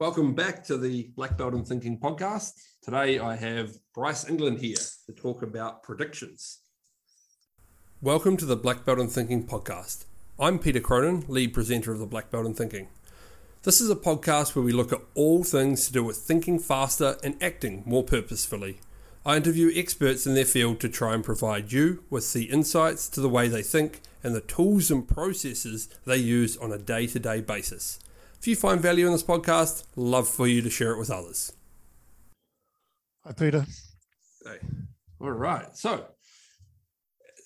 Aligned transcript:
Welcome 0.00 0.34
back 0.34 0.64
to 0.64 0.76
the 0.76 1.12
Black 1.14 1.38
Belt 1.38 1.54
in 1.54 1.64
Thinking 1.64 2.00
podcast. 2.00 2.54
Today 2.82 3.20
I 3.20 3.36
have 3.36 3.76
Bryce 3.94 4.28
England 4.28 4.58
here 4.58 4.74
to 5.06 5.12
talk 5.12 5.40
about 5.40 5.84
predictions. 5.84 6.58
Welcome 8.02 8.36
to 8.38 8.44
the 8.44 8.56
Black 8.56 8.84
Belt 8.84 8.98
in 8.98 9.06
Thinking 9.06 9.46
podcast. 9.46 10.06
I'm 10.36 10.58
Peter 10.58 10.80
Cronin, 10.80 11.24
lead 11.28 11.54
presenter 11.54 11.92
of 11.92 12.00
the 12.00 12.06
Black 12.06 12.28
Belt 12.32 12.44
in 12.44 12.54
Thinking. 12.54 12.88
This 13.62 13.80
is 13.80 13.88
a 13.88 13.94
podcast 13.94 14.56
where 14.56 14.64
we 14.64 14.72
look 14.72 14.92
at 14.92 15.00
all 15.14 15.44
things 15.44 15.86
to 15.86 15.92
do 15.92 16.02
with 16.02 16.16
thinking 16.16 16.58
faster 16.58 17.16
and 17.22 17.40
acting 17.40 17.84
more 17.86 18.02
purposefully. 18.02 18.80
I 19.24 19.36
interview 19.36 19.70
experts 19.72 20.26
in 20.26 20.34
their 20.34 20.44
field 20.44 20.80
to 20.80 20.88
try 20.88 21.14
and 21.14 21.22
provide 21.22 21.70
you 21.70 22.02
with 22.10 22.32
the 22.32 22.46
insights 22.46 23.08
to 23.10 23.20
the 23.20 23.28
way 23.28 23.46
they 23.46 23.62
think 23.62 24.00
and 24.24 24.34
the 24.34 24.40
tools 24.40 24.90
and 24.90 25.06
processes 25.06 25.88
they 26.04 26.16
use 26.16 26.56
on 26.56 26.72
a 26.72 26.78
day 26.78 27.06
to 27.06 27.20
day 27.20 27.40
basis. 27.40 28.00
If 28.44 28.48
you 28.48 28.56
find 28.56 28.78
value 28.78 29.06
in 29.06 29.12
this 29.12 29.22
podcast, 29.22 29.84
love 29.96 30.28
for 30.28 30.46
you 30.46 30.60
to 30.60 30.68
share 30.68 30.92
it 30.92 30.98
with 30.98 31.10
others. 31.10 31.50
Hi, 33.24 33.32
Peter. 33.32 33.64
Hey. 34.44 34.58
All 35.18 35.30
right. 35.30 35.74
So, 35.74 36.04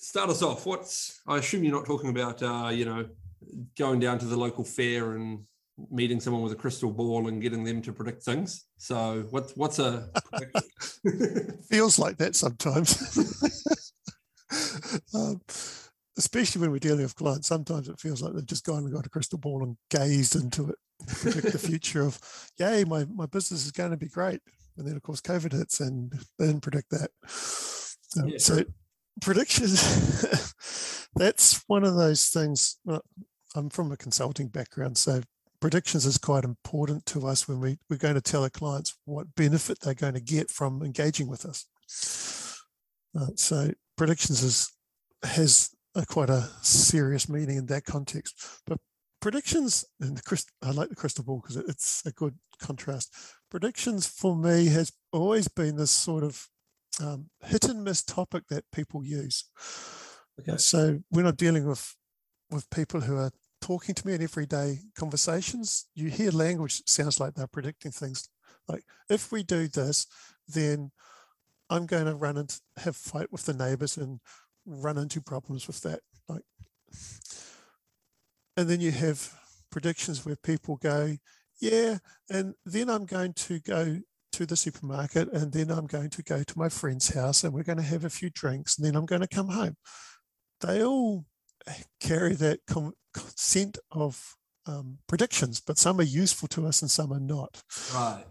start 0.00 0.28
us 0.28 0.42
off. 0.42 0.66
What's 0.66 1.20
I 1.24 1.36
assume 1.36 1.62
you're 1.62 1.72
not 1.72 1.86
talking 1.86 2.10
about, 2.10 2.42
uh, 2.42 2.70
you 2.70 2.84
know, 2.84 3.06
going 3.78 4.00
down 4.00 4.18
to 4.18 4.24
the 4.24 4.36
local 4.36 4.64
fair 4.64 5.12
and 5.12 5.44
meeting 5.88 6.18
someone 6.18 6.42
with 6.42 6.50
a 6.50 6.56
crystal 6.56 6.90
ball 6.90 7.28
and 7.28 7.40
getting 7.40 7.62
them 7.62 7.80
to 7.82 7.92
predict 7.92 8.24
things. 8.24 8.64
So 8.78 9.24
what's 9.30 9.56
what's 9.56 9.78
a 9.78 10.08
feels 11.70 12.00
like 12.00 12.16
that 12.16 12.34
sometimes. 12.34 13.92
um, 15.14 15.40
especially 16.16 16.60
when 16.60 16.72
we're 16.72 16.80
dealing 16.80 17.02
with 17.02 17.14
clients, 17.14 17.46
sometimes 17.46 17.88
it 17.88 18.00
feels 18.00 18.20
like 18.20 18.34
they've 18.34 18.44
just 18.44 18.66
gone 18.66 18.78
and 18.78 18.92
got 18.92 19.06
a 19.06 19.10
crystal 19.10 19.38
ball 19.38 19.62
and 19.62 19.76
gazed 19.90 20.34
into 20.34 20.68
it, 20.68 20.76
predict 21.06 21.52
the 21.52 21.58
future 21.58 22.02
of, 22.02 22.20
yay, 22.58 22.84
my, 22.84 23.04
my 23.04 23.26
business 23.26 23.64
is 23.64 23.72
going 23.72 23.90
to 23.90 23.96
be 23.96 24.08
great. 24.08 24.40
And 24.76 24.86
then 24.86 24.96
of 24.96 25.02
course 25.02 25.20
COVID 25.20 25.52
hits 25.52 25.80
and 25.80 26.12
they 26.38 26.46
didn't 26.46 26.62
predict 26.62 26.90
that. 26.90 27.10
Um, 28.16 28.28
yeah, 28.28 28.38
so 28.38 28.62
predictions, 29.20 30.54
that's 31.14 31.62
one 31.66 31.84
of 31.84 31.96
those 31.96 32.28
things. 32.28 32.78
Well, 32.84 33.02
I'm 33.54 33.70
from 33.70 33.92
a 33.92 33.96
consulting 33.96 34.48
background, 34.48 34.98
so 34.98 35.22
predictions 35.60 36.06
is 36.06 36.18
quite 36.18 36.44
important 36.44 37.06
to 37.06 37.26
us 37.26 37.48
when 37.48 37.60
we, 37.60 37.78
we're 37.90 37.96
going 37.96 38.14
to 38.14 38.20
tell 38.20 38.42
our 38.42 38.50
clients 38.50 38.96
what 39.04 39.34
benefit 39.34 39.78
they're 39.80 39.94
going 39.94 40.14
to 40.14 40.20
get 40.20 40.50
from 40.50 40.82
engaging 40.82 41.28
with 41.28 41.44
us. 41.44 41.66
Uh, 43.18 43.26
so 43.34 43.70
predictions 43.96 44.42
is 44.42 44.72
has 45.24 45.70
a, 45.94 46.06
quite 46.06 46.30
a 46.30 46.48
serious 46.62 47.28
meaning 47.28 47.56
in 47.56 47.66
that 47.66 47.84
context. 47.84 48.62
But 48.66 48.78
predictions, 49.20 49.84
and 50.00 50.16
the 50.16 50.44
I 50.62 50.70
like 50.70 50.88
the 50.88 50.96
crystal 50.96 51.24
ball 51.24 51.40
because 51.40 51.56
it's 51.56 52.04
a 52.06 52.12
good 52.12 52.34
contrast. 52.60 53.14
Predictions 53.50 54.06
for 54.06 54.36
me 54.36 54.66
has 54.66 54.92
always 55.12 55.48
been 55.48 55.76
this 55.76 55.90
sort 55.90 56.24
of 56.24 56.48
um, 57.02 57.30
hit 57.44 57.64
and 57.64 57.84
miss 57.84 58.02
topic 58.02 58.44
that 58.48 58.64
people 58.72 59.04
use. 59.04 59.44
Okay. 60.40 60.56
So 60.56 61.00
we're 61.10 61.22
not 61.22 61.36
dealing 61.36 61.66
with 61.66 61.94
with 62.50 62.70
people 62.70 63.00
who 63.00 63.16
are 63.16 63.30
talking 63.60 63.94
to 63.94 64.06
me 64.06 64.14
in 64.14 64.22
everyday 64.22 64.78
conversations, 64.96 65.86
you 65.94 66.08
hear 66.08 66.30
language 66.30 66.78
that 66.78 66.88
sounds 66.88 67.20
like 67.20 67.34
they're 67.34 67.46
predicting 67.46 67.90
things 67.90 68.28
like, 68.68 68.84
if 69.08 69.32
we 69.32 69.42
do 69.42 69.66
this, 69.66 70.06
then 70.46 70.92
I'm 71.70 71.86
going 71.86 72.06
to 72.06 72.14
run 72.14 72.36
and 72.36 72.54
have 72.76 72.96
fight 72.96 73.32
with 73.32 73.46
the 73.46 73.54
neighbors 73.54 73.96
and 73.96 74.20
run 74.66 74.98
into 74.98 75.20
problems 75.20 75.66
with 75.66 75.80
that. 75.82 76.00
Like, 76.28 76.42
and 78.58 78.68
then 78.68 78.80
you 78.80 78.90
have 78.90 79.32
predictions 79.70 80.26
where 80.26 80.34
people 80.34 80.78
go, 80.78 81.16
yeah, 81.60 81.98
and 82.28 82.54
then 82.66 82.90
I'm 82.90 83.06
going 83.06 83.32
to 83.34 83.60
go 83.60 84.00
to 84.32 84.46
the 84.46 84.56
supermarket 84.56 85.32
and 85.32 85.52
then 85.52 85.70
I'm 85.70 85.86
going 85.86 86.10
to 86.10 86.22
go 86.24 86.42
to 86.42 86.58
my 86.58 86.68
friend's 86.68 87.14
house 87.14 87.44
and 87.44 87.54
we're 87.54 87.62
going 87.62 87.78
to 87.78 87.84
have 87.84 88.04
a 88.04 88.10
few 88.10 88.30
drinks 88.30 88.76
and 88.76 88.84
then 88.84 88.96
I'm 88.96 89.06
going 89.06 89.20
to 89.20 89.28
come 89.28 89.46
home. 89.46 89.76
They 90.60 90.84
all 90.84 91.24
carry 92.00 92.34
that 92.34 92.58
scent 93.36 93.78
of 93.92 94.34
um, 94.66 94.98
predictions, 95.06 95.60
but 95.60 95.78
some 95.78 96.00
are 96.00 96.02
useful 96.02 96.48
to 96.48 96.66
us 96.66 96.82
and 96.82 96.90
some 96.90 97.12
are 97.12 97.20
not. 97.20 97.62
Right. 97.94 98.24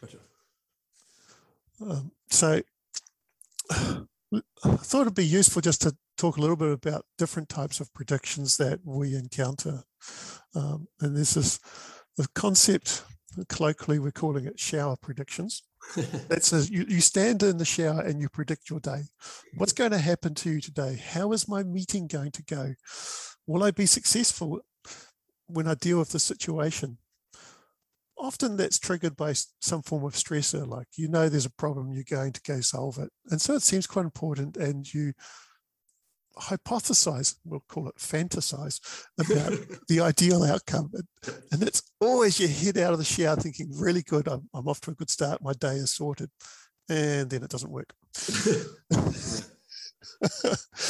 Gotcha. 0.00 0.18
Um, 1.82 2.10
so 2.30 2.62
I 3.70 4.06
thought 4.64 5.02
it'd 5.02 5.14
be 5.14 5.26
useful 5.26 5.60
just 5.60 5.82
to 5.82 5.94
talk 6.16 6.36
a 6.36 6.40
little 6.40 6.56
bit 6.56 6.72
about 6.72 7.06
different 7.18 7.48
types 7.48 7.80
of 7.80 7.92
predictions 7.92 8.56
that 8.56 8.80
we 8.84 9.14
encounter. 9.14 9.82
Um, 10.54 10.86
and 11.00 11.16
this 11.16 11.36
is 11.36 11.60
the 12.16 12.28
concept, 12.34 13.02
colloquially, 13.48 13.98
we're 13.98 14.12
calling 14.12 14.46
it 14.46 14.58
shower 14.58 14.96
predictions. 14.96 15.62
that 16.28 16.42
says 16.42 16.70
you, 16.70 16.86
you 16.88 17.00
stand 17.00 17.42
in 17.42 17.58
the 17.58 17.64
shower 17.64 18.00
and 18.00 18.20
you 18.20 18.28
predict 18.28 18.70
your 18.70 18.80
day. 18.80 19.02
What's 19.56 19.72
going 19.72 19.90
to 19.90 19.98
happen 19.98 20.34
to 20.36 20.50
you 20.50 20.60
today? 20.60 21.00
How 21.12 21.32
is 21.32 21.48
my 21.48 21.62
meeting 21.62 22.06
going 22.06 22.30
to 22.32 22.42
go? 22.42 22.74
Will 23.46 23.62
I 23.62 23.70
be 23.70 23.86
successful 23.86 24.60
when 25.46 25.68
I 25.68 25.74
deal 25.74 25.98
with 25.98 26.10
the 26.10 26.18
situation? 26.18 26.98
Often 28.16 28.56
that's 28.56 28.78
triggered 28.78 29.16
by 29.16 29.34
some 29.60 29.82
form 29.82 30.04
of 30.04 30.14
stressor, 30.14 30.66
like 30.66 30.86
you 30.96 31.08
know 31.08 31.28
there's 31.28 31.44
a 31.44 31.50
problem, 31.50 31.92
you're 31.92 32.04
going 32.08 32.32
to 32.32 32.40
go 32.46 32.60
solve 32.60 32.98
it. 32.98 33.10
And 33.30 33.40
so 33.40 33.54
it 33.54 33.62
seems 33.62 33.86
quite 33.86 34.04
important, 34.04 34.56
and 34.56 34.90
you 34.94 35.12
hypothesize, 36.38 37.36
we'll 37.44 37.64
call 37.68 37.88
it 37.88 37.96
fantasize, 37.96 38.80
about 39.18 39.52
the 39.88 40.00
ideal 40.00 40.42
outcome. 40.44 40.90
And 41.52 41.62
it's 41.62 41.82
always 42.00 42.40
your 42.40 42.48
head 42.48 42.78
out 42.78 42.92
of 42.92 42.98
the 42.98 43.04
shower 43.04 43.36
thinking, 43.36 43.70
really 43.72 44.02
good, 44.02 44.28
I'm, 44.28 44.48
I'm 44.54 44.68
off 44.68 44.80
to 44.82 44.90
a 44.90 44.94
good 44.94 45.10
start, 45.10 45.42
my 45.42 45.52
day 45.52 45.74
is 45.74 45.94
sorted. 45.94 46.30
And 46.88 47.30
then 47.30 47.42
it 47.42 47.50
doesn't 47.50 47.70
work. 47.70 47.94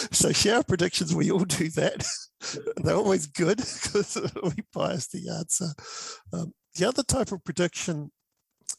so 0.01 0.33
shower 0.33 0.63
predictions, 0.63 1.15
we 1.15 1.31
all 1.31 1.45
do 1.45 1.69
that. 1.71 2.05
They're 2.77 2.97
always 2.97 3.27
good 3.27 3.59
because 3.59 4.19
we 4.43 4.65
bias 4.73 5.09
the 5.09 5.31
answer. 5.31 5.69
Um, 6.33 6.53
the 6.75 6.87
other 6.87 7.03
type 7.03 7.33
of 7.33 7.45
prediction, 7.45 8.11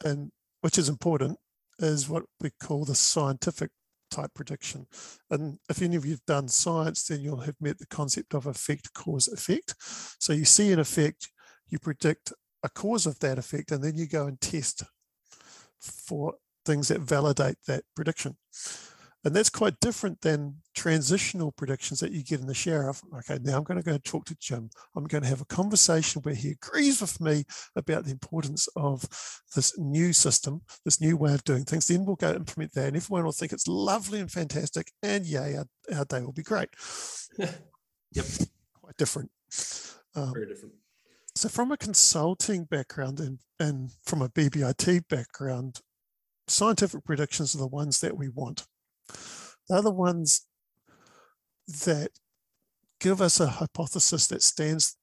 and 0.03 0.31
which 0.61 0.77
is 0.77 0.89
important, 0.89 1.37
is 1.79 2.09
what 2.09 2.23
we 2.41 2.51
call 2.61 2.85
the 2.85 2.95
scientific 2.95 3.71
type 4.11 4.31
prediction. 4.33 4.87
And 5.29 5.59
if 5.69 5.81
any 5.81 5.95
of 5.95 6.05
you've 6.05 6.25
done 6.25 6.47
science, 6.47 7.07
then 7.07 7.21
you'll 7.21 7.41
have 7.41 7.55
met 7.59 7.79
the 7.79 7.87
concept 7.87 8.33
of 8.33 8.45
effect, 8.45 8.93
cause, 8.93 9.27
effect. 9.27 9.75
So 10.19 10.33
you 10.33 10.45
see 10.45 10.71
an 10.71 10.79
effect, 10.79 11.29
you 11.69 11.79
predict 11.79 12.33
a 12.63 12.69
cause 12.69 13.05
of 13.05 13.19
that 13.19 13.37
effect, 13.37 13.71
and 13.71 13.83
then 13.83 13.95
you 13.95 14.07
go 14.07 14.25
and 14.27 14.39
test 14.39 14.83
for 15.79 16.35
things 16.65 16.87
that 16.87 17.01
validate 17.01 17.57
that 17.67 17.83
prediction. 17.95 18.37
And 19.25 19.35
that's 19.35 19.49
quite 19.49 19.79
different 19.79 20.21
than 20.21 20.57
transitional 20.75 21.51
predictions 21.51 21.99
that 21.99 22.11
you 22.11 22.23
get 22.23 22.41
in 22.41 22.45
the 22.45 22.53
sheriff. 22.53 23.01
Okay, 23.17 23.39
now 23.41 23.57
I'm 23.57 23.63
going 23.63 23.81
to 23.81 23.83
go 23.83 23.97
talk 23.97 24.25
to 24.25 24.37
Jim. 24.39 24.69
I'm 24.95 25.05
going 25.05 25.23
to 25.23 25.29
have 25.29 25.41
a 25.41 25.45
conversation 25.45 26.21
where 26.21 26.35
he 26.35 26.51
agrees 26.51 27.01
with 27.01 27.19
me 27.19 27.45
about 27.75 28.05
the 28.05 28.11
importance 28.11 28.69
of 28.75 29.01
this 29.55 29.75
new 29.79 30.13
system, 30.13 30.61
this 30.83 31.01
new 31.01 31.17
way 31.17 31.33
of 31.33 31.43
doing 31.43 31.65
things. 31.65 31.87
Then 31.87 32.05
we'll 32.05 32.17
go 32.17 32.33
implement 32.33 32.73
that, 32.73 32.89
and 32.89 32.95
everyone 32.95 33.25
will 33.25 33.31
think 33.31 33.51
it's 33.51 33.67
lovely 33.67 34.19
and 34.19 34.31
fantastic. 34.31 34.91
And 35.01 35.25
yay, 35.25 35.55
our, 35.55 35.65
our 35.91 36.05
day 36.05 36.21
will 36.21 36.31
be 36.31 36.43
great. 36.43 36.69
yep. 37.39 38.25
Quite 38.79 38.97
different. 38.97 39.31
Um, 40.13 40.33
Very 40.33 40.45
different. 40.45 40.75
So, 41.33 41.49
from 41.49 41.71
a 41.71 41.77
consulting 41.77 42.65
background 42.65 43.19
and, 43.19 43.39
and 43.59 43.89
from 44.05 44.21
a 44.21 44.29
BBIT 44.29 45.07
background, 45.09 45.81
scientific 46.47 47.03
predictions 47.03 47.55
are 47.55 47.59
the 47.59 47.67
ones 47.67 48.01
that 48.01 48.15
we 48.15 48.29
want 48.29 48.67
they're 49.67 49.81
the 49.81 49.91
ones 49.91 50.45
that 51.67 52.11
give 52.99 53.21
us 53.21 53.39
a 53.39 53.47
hypothesis 53.47 54.27
that 54.27 54.41
stands 54.41 54.97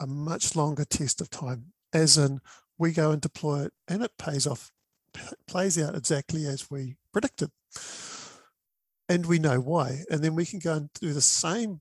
a 0.00 0.06
much 0.06 0.56
longer 0.56 0.84
test 0.84 1.20
of 1.20 1.30
time, 1.30 1.72
as 1.92 2.16
in 2.16 2.40
we 2.78 2.92
go 2.92 3.10
and 3.10 3.20
deploy 3.20 3.64
it 3.64 3.72
and 3.86 4.02
it 4.02 4.12
pays 4.18 4.46
off, 4.46 4.72
plays 5.46 5.78
out 5.78 5.94
exactly 5.94 6.46
as 6.46 6.70
we 6.70 6.96
predicted. 7.12 7.50
And 9.08 9.26
we 9.26 9.38
know 9.38 9.58
why. 9.58 10.04
And 10.10 10.22
then 10.22 10.34
we 10.34 10.46
can 10.46 10.60
go 10.60 10.74
and 10.74 10.90
do 11.00 11.12
the 11.12 11.20
same 11.20 11.80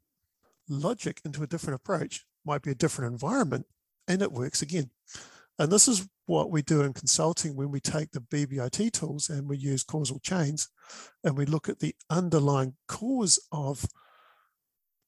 logic 0.67 1.21
into 1.23 1.43
a 1.43 1.47
different 1.47 1.79
approach, 1.79 2.25
might 2.45 2.63
be 2.63 2.71
a 2.71 2.75
different 2.75 3.11
environment, 3.11 3.65
and 4.07 4.21
it 4.21 4.31
works 4.31 4.61
again. 4.61 4.89
And 5.57 5.71
this 5.71 5.87
is 5.87 6.07
what 6.29 6.51
we 6.51 6.61
do 6.61 6.81
in 6.81 6.93
consulting 6.93 7.55
when 7.55 7.71
we 7.71 7.79
take 7.79 8.11
the 8.11 8.21
BBIT 8.21 8.91
tools 8.91 9.29
and 9.29 9.49
we 9.49 9.57
use 9.57 9.83
causal 9.83 10.19
chains 10.19 10.69
and 11.23 11.35
we 11.35 11.43
look 11.43 11.67
at 11.67 11.79
the 11.79 11.95
underlying 12.07 12.75
cause 12.87 13.39
of 13.51 13.83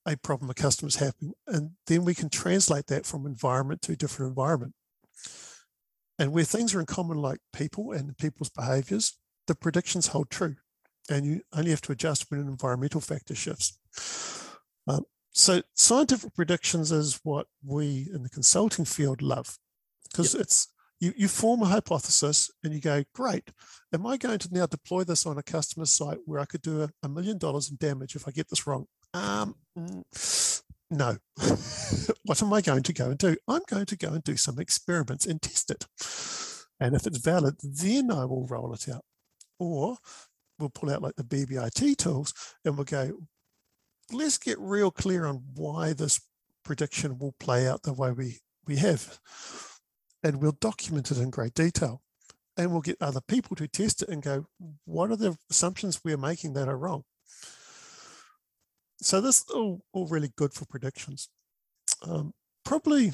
a 0.07 0.17
problem 0.17 0.49
a 0.49 0.55
customer's 0.55 0.95
having, 0.95 1.33
and 1.45 1.73
then 1.85 2.03
we 2.03 2.15
can 2.15 2.27
translate 2.27 2.87
that 2.87 3.05
from 3.05 3.27
environment 3.27 3.83
to 3.83 3.91
a 3.91 3.95
different 3.95 4.29
environment. 4.29 4.73
And 6.17 6.33
where 6.33 6.43
things 6.43 6.73
are 6.73 6.79
in 6.79 6.87
common, 6.87 7.19
like 7.19 7.37
people 7.53 7.91
and 7.91 8.17
people's 8.17 8.49
behaviors, 8.49 9.15
the 9.45 9.53
predictions 9.53 10.07
hold 10.07 10.31
true. 10.31 10.55
And 11.07 11.23
you 11.23 11.41
only 11.53 11.69
have 11.69 11.81
to 11.81 11.91
adjust 11.91 12.31
when 12.31 12.39
an 12.39 12.47
environmental 12.47 12.99
factor 12.99 13.35
shifts. 13.35 13.77
Um, 14.87 15.03
so, 15.31 15.61
scientific 15.75 16.33
predictions 16.33 16.91
is 16.91 17.19
what 17.23 17.45
we 17.63 18.09
in 18.11 18.23
the 18.23 18.29
consulting 18.29 18.85
field 18.85 19.21
love 19.21 19.57
because 20.11 20.33
yep. 20.33 20.43
it's 20.43 20.67
you, 21.01 21.13
you 21.17 21.27
form 21.27 21.63
a 21.63 21.65
hypothesis 21.65 22.51
and 22.63 22.73
you 22.73 22.79
go, 22.79 23.03
great, 23.13 23.51
am 23.91 24.05
I 24.05 24.17
going 24.17 24.37
to 24.37 24.49
now 24.53 24.67
deploy 24.67 25.03
this 25.03 25.25
on 25.25 25.37
a 25.37 25.43
customer 25.43 25.87
site 25.87 26.19
where 26.25 26.39
I 26.39 26.45
could 26.45 26.61
do 26.61 26.87
a, 27.03 27.09
million 27.09 27.39
dollars 27.39 27.71
in 27.71 27.77
damage 27.77 28.15
if 28.15 28.27
I 28.27 28.31
get 28.31 28.49
this 28.49 28.67
wrong? 28.67 28.85
Um, 29.15 29.55
no. 30.91 31.17
what 32.25 32.43
am 32.43 32.53
I 32.53 32.61
going 32.61 32.83
to 32.83 32.93
go 32.93 33.09
and 33.09 33.17
do? 33.17 33.35
I'm 33.47 33.63
going 33.67 33.87
to 33.87 33.97
go 33.97 34.09
and 34.09 34.23
do 34.23 34.37
some 34.37 34.59
experiments 34.59 35.25
and 35.25 35.41
test 35.41 35.71
it. 35.71 35.87
And 36.79 36.95
if 36.95 37.07
it's 37.07 37.17
valid, 37.17 37.55
then 37.63 38.11
I 38.11 38.25
will 38.25 38.45
roll 38.45 38.71
it 38.71 38.87
out. 38.87 39.03
Or 39.57 39.97
we'll 40.59 40.69
pull 40.69 40.91
out 40.91 41.01
like 41.01 41.15
the 41.15 41.23
BBIT 41.23 41.97
tools 41.97 42.31
and 42.63 42.77
we'll 42.77 42.85
go, 42.85 43.13
let's 44.11 44.37
get 44.37 44.59
real 44.59 44.91
clear 44.91 45.25
on 45.25 45.43
why 45.55 45.93
this 45.93 46.21
prediction 46.63 47.17
will 47.17 47.33
play 47.39 47.67
out 47.67 47.81
the 47.81 47.93
way 47.93 48.11
we, 48.11 48.37
we 48.67 48.75
have 48.75 49.19
and 50.23 50.41
we'll 50.41 50.51
document 50.53 51.11
it 51.11 51.17
in 51.17 51.29
great 51.29 51.53
detail. 51.53 52.01
And 52.57 52.71
we'll 52.71 52.81
get 52.81 52.97
other 53.01 53.21
people 53.21 53.55
to 53.55 53.67
test 53.67 54.01
it 54.01 54.09
and 54.09 54.21
go, 54.21 54.45
what 54.85 55.09
are 55.09 55.15
the 55.15 55.37
assumptions 55.49 56.01
we're 56.03 56.17
making 56.17 56.53
that 56.53 56.67
are 56.67 56.77
wrong? 56.77 57.03
So 59.01 59.21
this 59.21 59.37
is 59.37 59.45
all, 59.49 59.81
all 59.93 60.07
really 60.07 60.31
good 60.35 60.53
for 60.53 60.65
predictions. 60.65 61.29
Um, 62.03 62.33
probably 62.65 63.13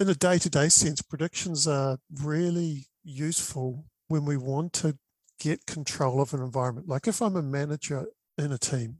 in 0.00 0.08
a 0.08 0.14
day-to-day 0.14 0.68
sense, 0.70 1.02
predictions 1.02 1.68
are 1.68 1.98
really 2.22 2.86
useful 3.04 3.84
when 4.08 4.24
we 4.24 4.36
want 4.36 4.72
to 4.74 4.98
get 5.38 5.66
control 5.66 6.20
of 6.20 6.32
an 6.34 6.40
environment. 6.40 6.88
Like 6.88 7.06
if 7.06 7.20
I'm 7.20 7.36
a 7.36 7.42
manager 7.42 8.06
in 8.38 8.52
a 8.52 8.58
team 8.58 8.98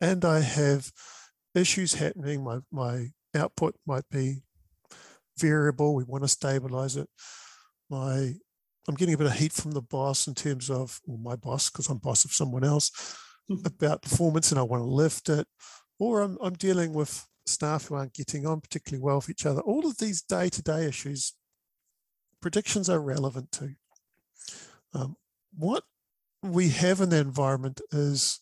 and 0.00 0.24
I 0.24 0.40
have 0.40 0.92
issues 1.54 1.94
happening, 1.94 2.44
my, 2.44 2.60
my 2.70 3.08
output 3.34 3.74
might 3.84 4.08
be 4.10 4.42
variable. 5.40 5.94
We 5.94 6.04
want 6.04 6.24
to 6.24 6.28
stabilize 6.28 6.96
it. 6.96 7.08
My, 7.88 8.34
I'm 8.88 8.94
getting 8.94 9.14
a 9.14 9.18
bit 9.18 9.26
of 9.26 9.34
heat 9.34 9.52
from 9.52 9.72
the 9.72 9.82
boss 9.82 10.26
in 10.26 10.34
terms 10.34 10.70
of, 10.70 11.00
well, 11.06 11.18
my 11.18 11.36
boss, 11.36 11.70
because 11.70 11.88
I'm 11.88 11.98
boss 11.98 12.24
of 12.24 12.32
someone 12.32 12.64
else, 12.64 12.90
mm-hmm. 13.50 13.66
about 13.66 14.02
performance 14.02 14.50
and 14.52 14.58
I 14.58 14.62
want 14.62 14.82
to 14.82 14.86
lift 14.86 15.28
it. 15.28 15.46
Or 15.98 16.20
I'm, 16.20 16.38
I'm 16.42 16.54
dealing 16.54 16.92
with 16.92 17.26
staff 17.46 17.86
who 17.86 17.94
aren't 17.94 18.14
getting 18.14 18.46
on 18.46 18.60
particularly 18.60 19.02
well 19.02 19.16
with 19.16 19.30
each 19.30 19.46
other. 19.46 19.60
All 19.60 19.86
of 19.86 19.98
these 19.98 20.22
day 20.22 20.48
to 20.48 20.62
day 20.62 20.86
issues, 20.86 21.34
predictions 22.40 22.88
are 22.88 23.00
relevant 23.00 23.52
to. 23.52 23.74
Um, 24.94 25.16
what 25.56 25.84
we 26.42 26.70
have 26.70 27.00
in 27.00 27.10
the 27.10 27.18
environment 27.18 27.80
is 27.92 28.40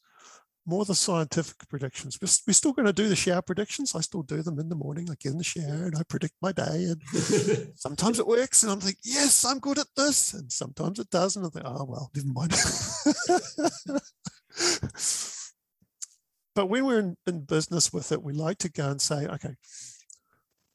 more 0.69 0.85
the 0.85 0.95
scientific 0.95 1.67
predictions. 1.69 2.19
We're, 2.21 2.29
we're 2.47 2.53
still 2.53 2.75
going 2.75 2.85
to 2.85 2.93
do 2.93 3.09
the 3.09 3.17
shower 3.17 3.41
predictions. 3.41 3.95
I 3.95 4.03
still 4.03 4.23
do 4.23 4.43
them 4.43 4.59
in 4.59 4.69
the 4.69 4.75
morning. 4.75 5.09
I 5.11 5.15
get 5.19 5.33
in 5.33 5.39
the 5.39 5.45
shower 5.45 5.87
and 5.87 5.97
I 5.97 6.03
predict 6.03 6.35
my 6.43 6.53
day. 6.53 6.93
And 6.93 7.03
sometimes 7.75 8.19
it 8.19 8.27
works, 8.27 8.63
and 8.63 8.71
I'm 8.71 8.81
like, 8.81 8.99
yes, 9.03 9.47
I'm 9.47 9.61
good 9.61 9.79
at 9.79 9.87
this. 9.97 10.35
And 10.35 10.53
sometimes 10.53 10.99
it 10.99 11.09
doesn't. 11.09 11.43
I 11.45 11.49
think, 11.49 11.65
oh 11.67 11.87
well, 11.89 12.11
never 12.15 12.29
mind. 12.29 12.51
but 16.55 16.67
when 16.67 16.85
we're 16.85 16.99
in, 16.99 17.17
in 17.27 17.47
business 17.47 17.91
with 17.91 18.13
it, 18.13 18.23
we 18.23 18.35
like 18.35 18.59
to 18.59 18.71
go 18.71 18.91
and 18.91 19.01
say, 19.01 19.27
okay, 19.27 19.57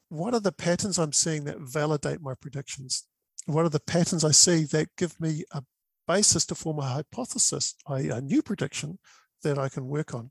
what 0.08 0.34
are 0.34 0.40
the 0.40 0.50
patterns 0.52 0.98
I'm 0.98 1.12
seeing 1.12 1.44
that 1.44 1.60
validate 1.60 2.20
my 2.20 2.34
predictions? 2.34 3.04
What 3.46 3.64
are 3.64 3.70
the 3.70 3.78
patterns 3.78 4.24
I 4.24 4.32
see 4.32 4.64
that 4.64 4.88
give 4.96 5.20
me 5.20 5.44
a 5.52 5.62
basis 6.08 6.44
to 6.46 6.56
form 6.56 6.80
a 6.80 6.82
hypothesis, 6.82 7.74
a 7.86 8.20
new 8.20 8.42
prediction 8.42 8.98
that 9.44 9.58
I 9.58 9.68
can 9.68 9.86
work 9.86 10.14
on. 10.14 10.30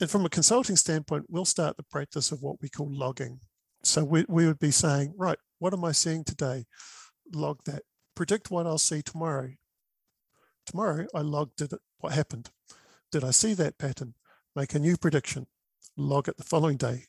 And 0.00 0.08
from 0.08 0.24
a 0.24 0.30
consulting 0.30 0.76
standpoint, 0.76 1.26
we'll 1.28 1.44
start 1.44 1.76
the 1.76 1.82
practice 1.82 2.32
of 2.32 2.42
what 2.42 2.62
we 2.62 2.68
call 2.68 2.88
logging. 2.90 3.40
So 3.82 4.04
we, 4.04 4.24
we 4.28 4.46
would 4.46 4.58
be 4.58 4.70
saying, 4.70 5.14
right, 5.16 5.38
what 5.58 5.72
am 5.72 5.84
I 5.84 5.92
seeing 5.92 6.24
today? 6.24 6.64
Log 7.34 7.58
that. 7.66 7.82
Predict 8.14 8.50
what 8.50 8.66
I'll 8.66 8.78
see 8.78 9.02
tomorrow. 9.02 9.50
Tomorrow, 10.66 11.06
I 11.14 11.20
logged 11.20 11.60
it, 11.60 11.72
what 11.98 12.12
happened. 12.12 12.50
Did 13.12 13.24
I 13.24 13.30
see 13.30 13.54
that 13.54 13.78
pattern? 13.78 14.14
Make 14.56 14.74
a 14.74 14.78
new 14.78 14.96
prediction. 14.96 15.46
Log 15.96 16.28
it 16.28 16.36
the 16.36 16.44
following 16.44 16.76
day. 16.76 17.04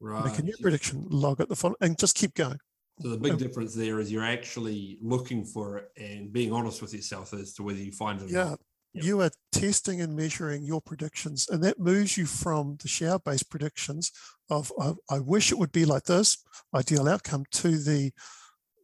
Right. 0.00 0.24
Make 0.24 0.38
a 0.38 0.42
new 0.42 0.54
prediction. 0.60 1.06
Log 1.10 1.40
it 1.40 1.48
the 1.48 1.56
following, 1.56 1.78
and 1.80 1.98
just 1.98 2.14
keep 2.14 2.34
going. 2.34 2.58
So 3.00 3.10
the 3.10 3.16
big 3.16 3.32
um, 3.32 3.38
difference 3.38 3.74
there 3.74 4.00
is 4.00 4.10
you're 4.10 4.24
actually 4.24 4.98
looking 5.00 5.44
for 5.44 5.78
it 5.78 5.88
and 5.96 6.32
being 6.32 6.52
honest 6.52 6.82
with 6.82 6.92
yourself 6.92 7.32
as 7.32 7.52
to 7.54 7.62
whether 7.62 7.78
you 7.78 7.92
find 7.92 8.20
it. 8.20 8.30
Yeah, 8.30 8.56
Yep. 8.94 9.04
You 9.04 9.20
are 9.20 9.30
testing 9.52 10.00
and 10.00 10.16
measuring 10.16 10.62
your 10.62 10.80
predictions, 10.80 11.48
and 11.48 11.62
that 11.62 11.78
moves 11.78 12.16
you 12.16 12.26
from 12.26 12.78
the 12.80 12.88
shower 12.88 13.18
based 13.18 13.50
predictions 13.50 14.10
of, 14.50 14.72
of, 14.78 14.98
I 15.10 15.18
wish 15.18 15.52
it 15.52 15.58
would 15.58 15.72
be 15.72 15.84
like 15.84 16.04
this, 16.04 16.38
ideal 16.74 17.08
outcome, 17.08 17.44
to 17.52 17.78
the 17.78 18.12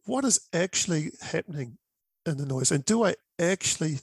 what 0.05 0.23
is 0.23 0.39
actually 0.53 1.11
happening 1.21 1.77
in 2.25 2.37
the 2.37 2.45
noise. 2.45 2.71
And 2.71 2.85
do 2.85 3.03
I 3.03 3.15
actually 3.39 3.99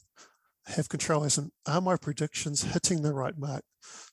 have 0.66 0.88
control 0.88 1.24
as 1.24 1.38
in 1.38 1.50
are 1.66 1.80
my 1.80 1.96
predictions 1.96 2.62
hitting 2.62 3.02
the 3.02 3.14
right 3.14 3.38
mark? 3.38 3.62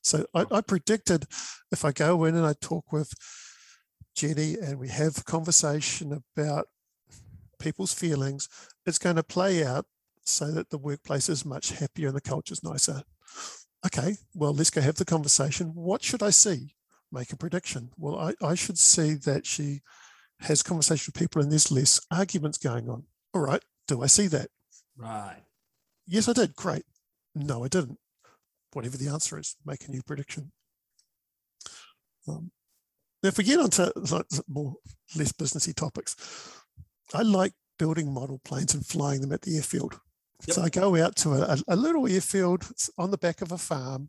So 0.02 0.26
I, 0.34 0.46
I 0.50 0.60
predicted 0.60 1.26
if 1.72 1.84
I 1.84 1.92
go 1.92 2.24
in 2.24 2.36
and 2.36 2.46
I 2.46 2.54
talk 2.60 2.92
with 2.92 3.12
Jenny 4.14 4.54
and 4.54 4.78
we 4.78 4.88
have 4.88 5.18
a 5.18 5.24
conversation 5.24 6.22
about 6.36 6.66
people's 7.58 7.92
feelings, 7.92 8.48
it's 8.86 8.98
going 8.98 9.16
to 9.16 9.22
play 9.22 9.64
out 9.64 9.86
so 10.30 10.50
that 10.52 10.70
the 10.70 10.78
workplace 10.78 11.28
is 11.28 11.44
much 11.44 11.70
happier 11.70 12.08
and 12.08 12.16
the 12.16 12.20
culture 12.20 12.52
is 12.52 12.64
nicer. 12.64 13.02
Okay, 13.84 14.16
well, 14.34 14.52
let's 14.52 14.70
go 14.70 14.80
have 14.80 14.96
the 14.96 15.04
conversation. 15.04 15.68
What 15.74 16.02
should 16.02 16.22
I 16.22 16.30
see? 16.30 16.74
Make 17.12 17.32
a 17.32 17.36
prediction. 17.36 17.90
Well, 17.96 18.18
I, 18.18 18.34
I 18.44 18.54
should 18.54 18.78
see 18.78 19.14
that 19.14 19.46
she 19.46 19.80
has 20.40 20.62
conversation 20.62 21.12
with 21.12 21.20
people 21.20 21.42
and 21.42 21.50
there's 21.50 21.70
less 21.70 22.00
arguments 22.10 22.58
going 22.58 22.88
on. 22.88 23.04
All 23.34 23.42
right, 23.42 23.62
do 23.88 24.02
I 24.02 24.06
see 24.06 24.26
that? 24.28 24.48
Right. 24.96 25.42
Yes, 26.06 26.28
I 26.28 26.32
did. 26.32 26.54
Great. 26.56 26.84
No, 27.34 27.64
I 27.64 27.68
didn't. 27.68 27.98
Whatever 28.72 28.96
the 28.96 29.08
answer 29.08 29.38
is, 29.38 29.56
make 29.64 29.86
a 29.86 29.90
new 29.90 30.02
prediction. 30.02 30.52
Um, 32.28 32.50
now, 33.22 33.28
if 33.28 33.38
we 33.38 33.44
get 33.44 33.60
onto 33.60 33.90
like 34.10 34.26
more 34.48 34.76
less 35.16 35.32
businessy 35.32 35.74
topics, 35.74 36.16
I 37.12 37.22
like 37.22 37.52
building 37.78 38.12
model 38.12 38.40
planes 38.44 38.74
and 38.74 38.84
flying 38.84 39.20
them 39.20 39.32
at 39.32 39.42
the 39.42 39.56
airfield. 39.56 40.00
Yep. 40.46 40.54
So 40.54 40.62
I 40.62 40.68
go 40.70 40.96
out 40.96 41.16
to 41.16 41.32
a, 41.32 41.58
a, 41.68 41.76
little 41.76 42.06
airfield 42.06 42.66
on 42.96 43.10
the 43.10 43.18
back 43.18 43.42
of 43.42 43.52
a 43.52 43.58
farm, 43.58 44.08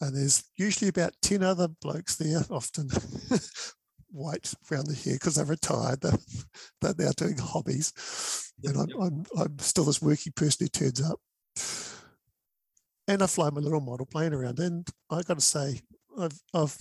and 0.00 0.14
there's 0.14 0.44
usually 0.56 0.88
about 0.88 1.14
10 1.22 1.42
other 1.42 1.68
blokes 1.68 2.16
there, 2.16 2.42
often 2.50 2.88
white 4.10 4.52
around 4.70 4.86
the 4.86 4.94
hair 4.94 5.14
because 5.14 5.36
they're 5.36 5.44
retired. 5.44 6.00
They're, 6.02 6.18
they're 6.80 7.06
now 7.06 7.12
doing 7.16 7.38
hobbies. 7.38 8.52
Yep. 8.62 8.74
And 8.74 8.82
I'm, 8.82 9.02
I'm, 9.02 9.24
I'm 9.38 9.58
still 9.58 9.84
this 9.84 10.02
working 10.02 10.32
person 10.36 10.66
who 10.66 10.68
turns 10.68 11.00
up. 11.00 11.18
And 13.08 13.22
I 13.22 13.26
fly 13.26 13.50
my 13.50 13.60
little 13.60 13.80
model 13.80 14.06
plane 14.06 14.34
around. 14.34 14.58
And 14.58 14.86
I've 15.10 15.26
got 15.26 15.38
to 15.38 15.44
say, 15.44 15.80
I've, 16.18 16.38
I've 16.54 16.76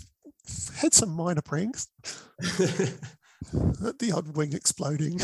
had 0.76 0.94
some 0.94 1.12
minor 1.12 1.42
pranks. 1.42 1.88
the 2.40 4.12
odd 4.14 4.36
wing 4.36 4.54
exploding, 4.54 5.20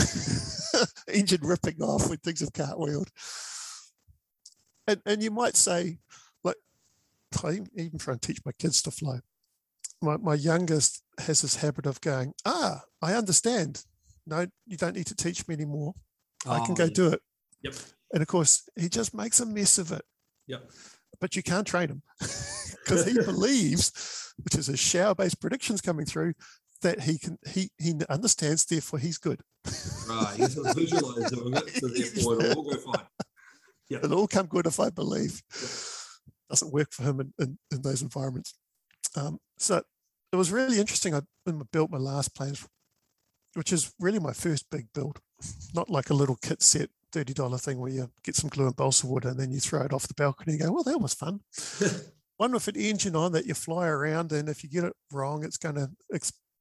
engine 1.13 1.41
ripping 1.45 1.81
off 1.81 2.09
when 2.09 2.17
things 2.19 2.39
have 2.39 2.53
cartwheeled 2.53 3.09
and, 4.87 5.01
and 5.05 5.23
you 5.23 5.31
might 5.31 5.55
say, 5.55 5.97
like, 6.43 6.55
I 7.43 7.59
even 7.75 7.97
try 7.97 8.13
and 8.13 8.21
teach 8.21 8.39
my 8.45 8.51
kids 8.59 8.81
to 8.83 8.91
fly. 8.91 9.19
My, 10.01 10.17
my 10.17 10.35
youngest 10.35 11.03
has 11.19 11.41
this 11.41 11.55
habit 11.57 11.85
of 11.85 12.01
going, 12.01 12.33
ah, 12.45 12.81
I 13.01 13.13
understand. 13.13 13.83
No, 14.27 14.45
you 14.65 14.77
don't 14.77 14.95
need 14.95 15.07
to 15.07 15.15
teach 15.15 15.47
me 15.47 15.55
anymore. 15.55 15.93
Oh, 16.45 16.51
I 16.51 16.65
can 16.65 16.75
go 16.75 16.83
oh, 16.83 16.87
yeah. 16.87 16.93
do 16.93 17.07
it. 17.09 17.21
Yep. 17.63 17.73
And 18.13 18.21
of 18.21 18.27
course, 18.27 18.67
he 18.75 18.89
just 18.89 19.13
makes 19.13 19.39
a 19.39 19.45
mess 19.45 19.77
of 19.77 19.91
it. 19.91 20.03
Yep. 20.47 20.69
But 21.19 21.35
you 21.35 21.43
can't 21.43 21.65
train 21.65 21.89
him 21.89 22.01
because 22.19 23.05
he 23.05 23.13
believes, 23.25 24.33
which 24.43 24.55
is 24.55 24.67
his 24.67 24.79
shower-based 24.79 25.39
predictions 25.39 25.81
coming 25.81 26.05
through, 26.05 26.33
that 26.81 27.01
he 27.01 27.17
can 27.17 27.37
he 27.47 27.69
he 27.77 27.93
understands, 28.09 28.65
therefore 28.65 28.99
he's 28.99 29.17
good. 29.17 29.41
Right. 30.07 30.35
He's 30.35 30.53
visualized 30.53 31.33
doing 31.33 31.53
it, 31.53 31.69
so 31.69 31.87
therefore 32.15 32.41
it'll 32.41 32.57
all 32.57 32.69
go 32.69 32.77
fine. 32.77 33.05
Yeah. 33.89 33.99
It'll 34.03 34.19
all 34.19 34.27
come 34.27 34.47
good 34.47 34.65
if 34.65 34.79
I 34.79 34.89
believe. 34.89 35.41
Doesn't 36.49 36.73
work 36.73 36.91
for 36.91 37.03
him 37.03 37.19
in, 37.19 37.33
in, 37.39 37.57
in 37.71 37.81
those 37.81 38.01
environments. 38.01 38.55
Um, 39.15 39.39
so 39.57 39.81
it 40.31 40.35
was 40.35 40.51
really 40.51 40.79
interesting. 40.79 41.13
I, 41.13 41.21
I 41.47 41.51
built 41.71 41.91
my 41.91 41.97
last 41.97 42.35
planes, 42.35 42.67
which 43.53 43.71
is 43.71 43.93
really 43.99 44.19
my 44.19 44.33
first 44.33 44.69
big 44.69 44.87
build, 44.93 45.19
not 45.73 45.89
like 45.89 46.09
a 46.09 46.15
little 46.15 46.37
kit 46.41 46.61
set 46.61 46.89
$30 47.15 47.61
thing 47.61 47.79
where 47.79 47.91
you 47.91 48.11
get 48.23 48.35
some 48.35 48.49
glue 48.49 48.65
and 48.65 48.75
balsa 48.75 49.07
wood 49.07 49.25
and 49.25 49.39
then 49.39 49.51
you 49.51 49.59
throw 49.59 49.81
it 49.81 49.93
off 49.93 50.07
the 50.07 50.13
balcony 50.13 50.53
and 50.53 50.61
go, 50.61 50.71
well, 50.71 50.83
that 50.83 50.99
was 50.99 51.13
fun. 51.13 51.39
One 52.37 52.51
with 52.51 52.67
an 52.67 52.75
engine 52.75 53.15
on 53.15 53.31
that 53.31 53.45
you 53.45 53.53
fly 53.53 53.87
around 53.87 54.33
and 54.33 54.49
if 54.49 54.63
you 54.63 54.69
get 54.69 54.83
it 54.83 54.93
wrong, 55.11 55.45
it's 55.45 55.57
going 55.57 55.75
to, 55.75 55.89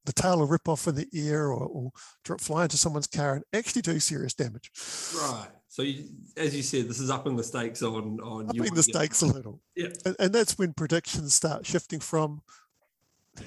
the 0.05 0.13
tail 0.13 0.39
will 0.39 0.47
rip 0.47 0.69
off 0.69 0.87
in 0.87 0.95
the 0.95 1.09
air 1.13 1.49
or, 1.49 1.65
or 1.65 1.91
drop, 2.25 2.41
fly 2.41 2.65
into 2.65 2.77
someone's 2.77 3.09
car 3.09 3.35
and 3.35 3.45
actually 3.53 3.83
do 3.83 3.99
serious 3.99 4.35
damage. 4.35 4.71
Right. 5.17 5.49
So, 5.75 5.83
you, 5.83 6.05
as 6.37 6.55
you 6.55 6.63
said, 6.63 6.89
this 6.89 7.01
is 7.01 7.11
upping 7.11 7.35
the 7.35 7.43
stakes 7.43 7.83
on 7.83 8.21
on 8.21 8.49
upping 8.49 8.75
the 8.75 8.83
stakes 8.85 9.23
a 9.23 9.27
little. 9.27 9.61
Yeah, 9.75 9.89
and, 10.07 10.15
and, 10.21 10.33
that's 10.33 10.57
when 10.57 10.73
predictions 10.73 11.35
start 11.35 11.67
shifting 11.67 11.99
from 11.99 12.43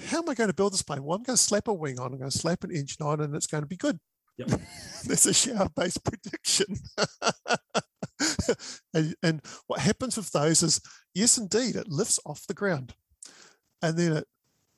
how 0.07 0.17
am 0.17 0.27
I 0.27 0.33
going 0.33 0.49
to 0.49 0.53
build 0.53 0.73
this 0.73 0.81
plane? 0.81 1.05
Well, 1.05 1.15
I'm 1.15 1.23
going 1.23 1.37
to 1.37 1.41
slap 1.41 1.69
a 1.69 1.73
wing 1.73 2.01
on, 2.01 2.11
I'm 2.11 2.19
going 2.19 2.29
to 2.29 2.37
slap 2.37 2.65
an 2.65 2.71
engine 2.71 3.05
on, 3.05 3.21
and 3.21 3.33
it's 3.33 3.47
going 3.47 3.63
to 3.63 3.67
be 3.67 3.77
good. 3.77 3.97
Yep. 4.35 4.59
There's 5.05 5.25
a 5.25 5.33
shower 5.33 5.69
based 5.73 6.03
prediction. 6.03 6.75
and, 8.93 9.15
and 9.23 9.41
what 9.67 9.79
happens 9.79 10.17
with 10.17 10.29
those 10.31 10.63
is, 10.63 10.81
yes, 11.13 11.37
indeed, 11.37 11.77
it 11.77 11.87
lifts 11.87 12.19
off 12.25 12.45
the 12.45 12.53
ground 12.53 12.93
and 13.81 13.97
then 13.97 14.17
it 14.17 14.27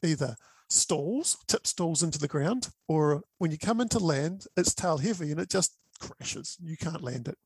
either 0.04 0.36
stalls, 0.70 1.36
tip 1.48 1.66
stalls 1.66 2.04
into 2.04 2.20
the 2.20 2.28
ground, 2.28 2.70
or 2.88 3.24
when 3.40 3.50
you 3.50 3.58
come 3.58 3.82
into 3.82 3.98
land, 3.98 4.46
it's 4.56 4.76
tail 4.76 5.00
heavy 5.00 5.32
and 5.32 5.40
it 5.40 5.50
just 5.50 5.76
crashes. 6.00 6.58
You 6.62 6.78
can't 6.78 7.04
land 7.04 7.28
it 7.28 7.38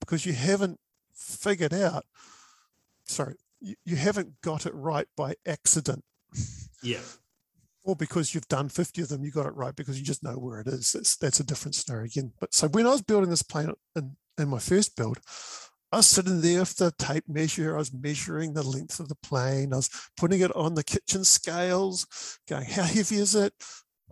because 0.00 0.26
you 0.26 0.32
haven't 0.32 0.78
figured 1.14 1.74
out, 1.74 2.04
sorry, 3.04 3.34
you, 3.60 3.74
you 3.84 3.96
haven't 3.96 4.40
got 4.42 4.66
it 4.66 4.74
right 4.74 5.06
by 5.16 5.34
accident. 5.46 6.04
Yeah. 6.82 7.00
Or 7.84 7.96
because 7.96 8.34
you've 8.34 8.48
done 8.48 8.68
50 8.68 9.02
of 9.02 9.08
them, 9.08 9.24
you 9.24 9.30
got 9.30 9.46
it 9.46 9.54
right 9.54 9.74
because 9.74 9.98
you 9.98 10.04
just 10.04 10.22
know 10.22 10.34
where 10.34 10.60
it 10.60 10.66
is. 10.66 10.92
That's, 10.92 11.16
that's 11.16 11.40
a 11.40 11.44
different 11.44 11.74
story 11.74 12.06
again. 12.06 12.32
But 12.38 12.54
so 12.54 12.68
when 12.68 12.86
I 12.86 12.90
was 12.90 13.02
building 13.02 13.30
this 13.30 13.42
plane 13.42 13.72
in, 13.96 14.16
in 14.38 14.48
my 14.48 14.58
first 14.58 14.96
build, 14.96 15.18
I 15.90 15.96
was 15.96 16.06
sitting 16.06 16.42
there 16.42 16.60
with 16.60 16.76
the 16.76 16.92
tape 16.98 17.24
measure. 17.28 17.74
I 17.74 17.78
was 17.78 17.92
measuring 17.92 18.52
the 18.52 18.62
length 18.62 19.00
of 19.00 19.08
the 19.08 19.16
plane. 19.16 19.72
I 19.72 19.76
was 19.76 19.90
putting 20.18 20.40
it 20.40 20.54
on 20.54 20.74
the 20.74 20.84
kitchen 20.84 21.24
scales, 21.24 22.38
going, 22.48 22.66
how 22.66 22.82
heavy 22.82 23.16
is 23.16 23.34
it? 23.34 23.54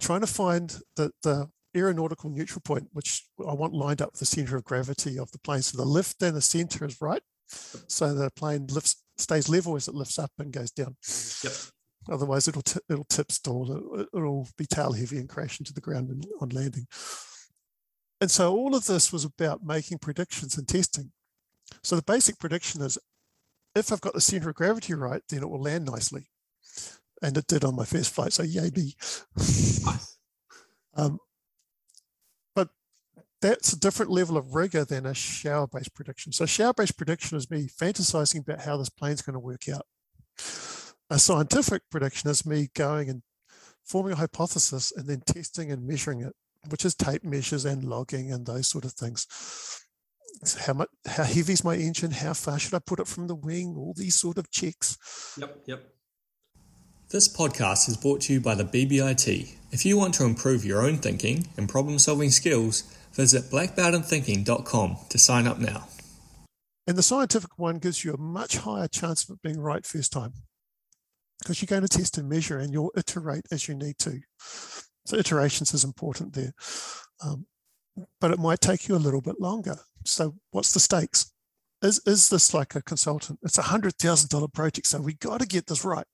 Trying 0.00 0.23
to 0.23 0.26
find 0.26 0.75
the, 0.97 1.12
the 1.23 1.50
aeronautical 1.76 2.30
neutral 2.30 2.62
point, 2.62 2.88
which 2.92 3.25
I 3.47 3.52
want 3.54 3.75
lined 3.75 4.02
up 4.02 4.12
with 4.12 4.21
the 4.21 4.26
center 4.26 4.56
of 4.56 4.64
gravity 4.64 5.18
of 5.18 5.30
the 5.33 5.38
plane. 5.38 5.62
So 5.62 5.76
the 5.76 5.85
lift 5.85 6.23
and 6.23 6.37
the 6.37 6.40
center 6.40 6.85
is 6.85 7.00
right. 7.00 7.23
So 7.49 8.14
the 8.14 8.30
plane 8.30 8.66
lifts, 8.71 9.02
stays 9.18 9.49
level 9.49 9.76
as 9.76 9.88
it 9.88 9.95
lifts 9.95 10.18
up 10.18 10.30
and 10.38 10.52
goes 10.52 10.71
down. 10.71 10.97
Yep. 11.45 11.52
Otherwise, 12.11 12.49
it'll 12.49 12.62
t- 12.62 12.80
it'll 12.88 13.04
tip 13.04 13.33
stall. 13.33 14.06
It'll, 14.14 14.49
be 14.56 14.66
tail 14.66 14.92
heavy 14.92 15.18
and 15.18 15.28
crash 15.28 15.59
into 15.59 15.73
the 15.73 15.80
ground 15.80 16.26
on 16.40 16.49
landing. 16.50 16.87
And 18.21 18.30
so 18.30 18.54
all 18.54 18.75
of 18.75 18.87
this 18.87 19.12
was 19.12 19.25
about 19.25 19.64
making 19.64 19.99
predictions 19.99 20.56
and 20.56 20.66
testing. 20.66 21.12
So 21.83 21.97
the 21.97 22.02
basic 22.02 22.38
prediction 22.38 22.80
is 22.83 22.99
if 23.75 23.92
I've 23.92 24.00
got 24.00 24.14
the 24.14 24.21
center 24.21 24.50
of 24.50 24.54
gravity 24.54 24.95
right, 24.95 25.23
then 25.28 25.42
it 25.42 25.50
will 25.50 25.61
land 25.61 25.85
nicely. 25.85 26.28
And 27.23 27.37
it 27.37 27.47
did 27.47 27.64
on 27.64 27.76
my 27.76 27.85
first 27.85 28.14
flight. 28.14 28.33
So 28.33 28.42
yay 28.42 28.71
me. 28.75 28.95
Nice. 29.37 30.16
Um, 30.95 31.18
that's 33.40 33.73
a 33.73 33.78
different 33.78 34.11
level 34.11 34.37
of 34.37 34.55
rigor 34.55 34.85
than 34.85 35.07
a 35.07 35.14
shower 35.14 35.66
based 35.66 35.95
prediction. 35.95 36.33
So, 36.33 36.47
shower 36.47 36.73
based 36.75 36.97
prediction 36.97 37.37
is 37.37 37.50
me 37.50 37.69
fantasizing 37.69 38.40
about 38.40 38.62
how 38.62 38.76
this 38.76 38.88
plane's 38.88 39.23
going 39.23 39.35
to 39.35 39.40
work 39.40 39.69
out. 39.69 39.87
A 41.09 41.19
scientific 41.19 41.83
prediction 41.90 42.31
is 42.31 42.47
me 42.47 42.69
going 42.75 43.09
and 43.09 43.23
forming 43.85 44.12
a 44.12 44.16
hypothesis 44.16 44.93
and 44.97 45.07
then 45.07 45.23
testing 45.26 45.71
and 45.71 45.87
measuring 45.87 46.23
it, 46.23 46.35
which 46.69 46.85
is 46.85 46.95
tape 46.95 47.25
measures 47.25 47.64
and 47.64 47.85
logging 47.85 48.33
and 48.33 48.47
those 48.47 48.66
sort 48.66 48.85
of 48.85 48.93
things 48.93 49.26
how 50.66 50.75
much 50.75 50.88
how 51.07 51.25
heavy 51.25 51.55
is 51.55 51.64
my 51.64 51.76
engine 51.76 52.11
how 52.11 52.35
far 52.35 52.59
should 52.59 52.75
i 52.75 52.78
put 52.78 53.00
it 53.00 53.09
from 53.09 53.26
the 53.26 53.35
wing 53.35 53.75
all 53.75 53.95
these 53.97 54.14
sort 54.21 54.37
of 54.37 54.50
checks 54.50 54.99
Yep. 55.38 55.62
Yep. 55.64 55.97
This 57.09 57.28
podcast 57.28 57.88
is 57.88 57.97
brought 57.97 58.21
to 58.23 58.33
you 58.33 58.40
by 58.40 58.57
the 58.57 58.64
BBIT. 58.64 59.55
If 59.71 59.87
you 59.87 59.97
want 59.97 60.12
to 60.14 60.25
improve 60.25 60.64
your 60.64 60.83
own 60.83 60.99
thinking 60.99 61.47
and 61.57 61.69
problem 61.69 62.00
solving 62.00 62.31
skills, 62.31 62.83
visit 63.16 63.44
blackbeltinthinking.com 63.50 64.96
to 65.08 65.18
sign 65.18 65.46
up 65.46 65.58
now. 65.58 65.88
and 66.87 66.96
the 66.96 67.02
scientific 67.02 67.58
one 67.58 67.78
gives 67.78 68.04
you 68.04 68.12
a 68.14 68.18
much 68.20 68.58
higher 68.58 68.87
chance 68.88 69.25
of 69.25 69.30
it 69.35 69.42
being 69.42 69.58
right 69.61 69.85
first 69.87 70.12
time 70.12 70.32
because 71.40 71.61
you're 71.61 71.66
going 71.66 71.82
to 71.87 71.99
test 71.99 72.18
and 72.18 72.28
measure 72.28 72.58
and 72.58 72.73
you'll 72.73 72.92
iterate 72.96 73.44
as 73.50 73.66
you 73.68 73.75
need 73.75 73.99
to. 73.99 74.20
So 75.06 75.16
iterations 75.16 75.75
is 75.75 75.85
important 75.85 76.32
there. 76.35 76.52
Um, 77.25 77.46
but 78.20 78.30
it 78.30 78.38
might 78.38 78.61
take 78.61 78.88
you 78.88 78.96
a 78.96 79.04
little 79.06 79.20
bit 79.20 79.40
longer. 79.40 79.76
So 80.04 80.35
what's 80.50 80.73
the 80.73 80.80
stakes? 80.80 81.32
Is, 81.82 82.00
is 82.06 82.28
this 82.30 82.54
like 82.54 82.75
a 82.75 82.82
consultant? 82.82 83.38
It's 83.42 83.58
a 83.58 83.62
hundred 83.62 83.94
thousand 83.96 84.30
dollar 84.30 84.49
project 84.49 84.87
so 84.87 85.00
we 85.00 85.14
got 85.14 85.40
to 85.40 85.46
get 85.46 85.66
this 85.66 85.85
right. 85.85 86.06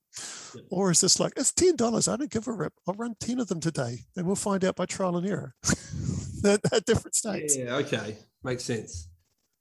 Yeah. 0.55 0.61
or 0.69 0.91
is 0.91 1.01
this 1.01 1.19
like 1.19 1.33
it's 1.35 1.51
ten 1.51 1.75
dollars 1.75 2.07
i 2.07 2.15
don't 2.15 2.29
give 2.29 2.47
a 2.47 2.51
rip 2.51 2.73
i'll 2.87 2.93
run 2.93 3.15
10 3.19 3.39
of 3.39 3.47
them 3.47 3.59
today 3.59 4.05
and 4.15 4.27
we'll 4.27 4.35
find 4.35 4.63
out 4.63 4.75
by 4.75 4.85
trial 4.85 5.17
and 5.17 5.25
error 5.27 5.55
at, 6.53 6.73
at 6.73 6.85
different 6.85 7.15
stakes 7.15 7.55
Yeah. 7.57 7.75
Okay. 7.75 8.17
Makes 8.43 8.65
sense. 8.65 9.09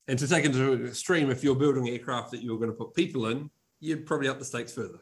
And 0.09 0.19
to 0.19 0.27
take 0.27 0.45
it 0.45 0.53
to 0.53 0.73
an 0.73 0.87
extreme, 0.87 1.31
if 1.31 1.45
you're 1.45 1.55
building 1.55 1.89
aircraft 1.89 2.33
that 2.33 2.43
you're 2.43 2.59
going 2.59 2.71
to 2.71 2.77
put 2.77 2.95
people 2.95 3.27
in, 3.27 3.51
you'd 3.81 4.07
probably 4.07 4.29
up 4.29 4.39
the 4.39 4.45
stakes 4.45 4.73
further. 4.73 4.99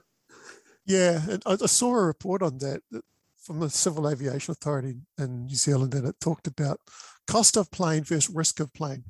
Yeah, 0.86 1.20
and 1.28 1.42
I, 1.46 1.52
I 1.52 1.66
saw 1.66 1.94
a 1.94 2.04
report 2.04 2.42
on 2.42 2.58
that 2.58 2.82
that 2.90 3.04
from 3.38 3.60
the 3.60 3.70
Civil 3.70 4.08
Aviation 4.08 4.52
Authority 4.52 4.96
in 5.18 5.46
New 5.46 5.54
Zealand, 5.54 5.94
and 5.94 6.06
it 6.06 6.16
talked 6.20 6.46
about 6.46 6.80
cost 7.26 7.56
of 7.56 7.70
plane 7.70 8.04
versus 8.04 8.34
risk 8.34 8.60
of 8.60 8.72
plane, 8.74 9.04